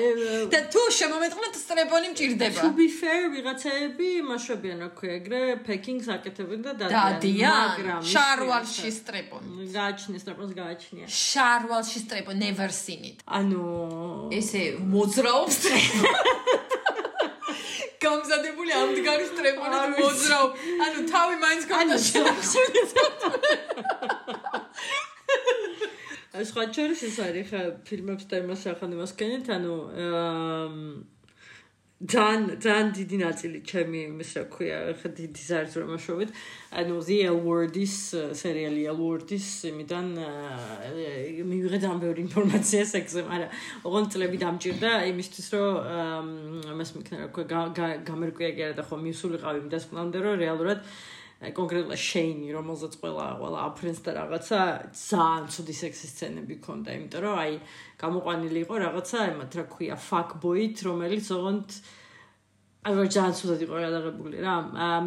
და 0.51 0.61
თუ 0.75 0.83
შემომეტყნათ 0.99 1.55
სტრეპონი 1.63 2.09
მჭირდება 2.13 2.61
to 2.61 2.71
be 2.79 2.89
fair 2.91 3.29
ვიღაცაები 3.35 4.09
იმაშვებიან 4.21 4.79
რა 4.85 4.89
ქვია 4.99 5.15
ეგრე 5.21 5.41
ფეკინგს 5.69 6.09
აკეთებენ 6.17 6.61
და 6.67 6.73
დადიან 6.81 7.59
მაგრამ 7.71 8.03
შარვალში 8.13 8.91
სტრეპონი 8.99 9.71
გააჩნია 9.77 10.19
სტრეპონს 10.25 10.53
გააჩნია. 10.59 11.07
შარვალში 11.07 11.99
სტრეპონი 12.05 12.41
never 12.41 12.71
seen 12.71 13.05
it. 13.05 13.23
ანუ 13.27 13.63
ესე 14.39 14.63
მოძრაობს 14.95 15.59
გამზადებული 18.05 18.73
ამდგარი 18.81 19.27
სტრეპონით 19.31 19.87
მოძრაო. 20.01 20.47
ანუ 20.87 20.99
თავი 21.13 21.35
მაინც 21.45 21.63
ეს 21.95 22.95
ხო 26.49 26.65
ჩორის 26.75 27.01
ეს 27.09 27.17
არის 27.21 27.47
ხა 27.53 27.61
ფილმებს 27.85 28.25
და 28.31 28.41
იმას 28.41 28.63
ახან 28.73 28.97
იმას 28.97 29.13
კენით, 29.21 29.47
ანუ 29.53 29.75
ძალიან 32.01 32.57
ძალიან 32.65 32.87
დიდი 32.97 33.17
ნაწილი 33.21 33.59
ჩემი 33.61 33.99
იმის 34.09 34.31
რა 34.33 34.43
ქვია, 34.49 34.77
ხა 34.97 35.09
დიდი 35.21 35.43
ზარს 35.45 35.75
რომ 35.77 35.89
მოშოვეთ. 35.93 36.31
ანუ 36.81 36.95
The 36.97 37.19
Award-ის 37.29 37.97
სერიალი 38.41 38.83
Award-ის 38.89 39.47
იმიდან 39.69 40.07
მივიღე 41.45 41.79
ძალიან 41.85 42.01
ბევრი 42.01 42.21
ინფორმაცია 42.25 42.83
სექსზე, 42.89 43.21
მაგრამ 43.29 43.51
ოღონდ 43.85 44.09
წლები 44.17 44.37
დამჭირდა 44.41 44.91
იმისთვის, 45.13 45.47
რომ 45.53 45.69
ამას 46.73 46.91
მიქნა 46.97 47.17
რა 47.21 47.29
ქვია, 47.37 47.47
გამერკვია 48.09 48.51
კი 48.57 48.61
არა 48.65 48.75
და 48.81 48.85
ხო 48.89 48.97
მისულიყავი 49.05 49.59
იმ 49.61 49.69
დასკვნამდე, 49.69 50.19
რომ 50.25 50.41
რეალურად 50.41 50.79
კონკრეტულად 51.41 51.97
შეინი, 51.97 52.53
რომელზეც 52.53 52.95
ყველა 53.01 53.27
ყველა 53.41 53.59
აფრენს 53.71 54.01
და 54.05 54.11
რაღაცა 54.21 54.61
ძალიან 54.93 55.45
ცუდი 55.55 55.75
სექსის 55.81 56.13
სცენები 56.13 56.55
ქონდა, 56.61 56.91
იმიტომ 57.01 57.21
რომ 57.25 57.37
აი 57.41 57.55
გამოყვანილი 58.03 58.59
იყო 58.65 58.75
რაღაცა 58.85 59.19
იმათ 59.33 59.53
რა 59.57 59.65
ქვია 59.73 59.97
fuck 59.97 60.37
boy-ით, 60.45 60.85
რომელიც 60.85 61.27
ოღონდ 61.33 61.69
აი 62.81 62.93
რა 62.97 63.05
ძალიან 63.17 63.35
ცუდად 63.41 63.61
იყო 63.65 63.77
გადაღებული 63.89 64.37
რა. 64.45 64.55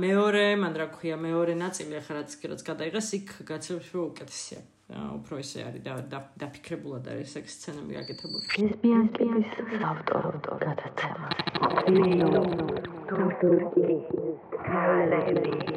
მეორე, 0.01 0.45
მან 0.61 0.73
რა 0.77 0.87
ქვია, 0.93 1.15
მეორე 1.21 1.53
ნაწილი 1.57 1.93
ახლა 2.01 2.21
რაც 2.21 2.31
კი 2.37 2.45
რაც 2.53 2.61
გადაიღეს, 2.69 3.07
იქ 3.17 3.27
გაცემს 3.49 3.87
რომ 3.93 4.03
უკეთესია. 4.13 4.61
უფრო 4.93 5.41
ესე 5.41 5.65
არის 5.65 5.81
და 5.85 5.93
დაფიქრებულად 6.37 7.09
არის 7.13 7.33
სექს 7.33 7.53
სცენები 7.57 7.91
გაკეთებული. 7.97 8.45
ლესბიანკების 8.61 9.49
ავტორო 9.89 10.37
გადაცემა. 10.65 11.27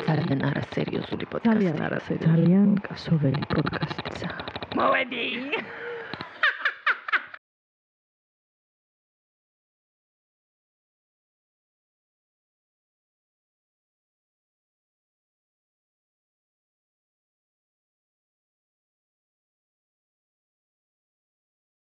ძალიან 0.07 0.41
არასერიოზული 0.51 1.25
პოდკასტი. 1.31 1.49
ძალიან 1.49 1.79
არასერიოზული. 1.87 2.37
ძალიან 2.37 2.69
კასოველი 2.89 3.43
პოდკასტია. 3.55 4.29
მოვედი. 4.77 5.25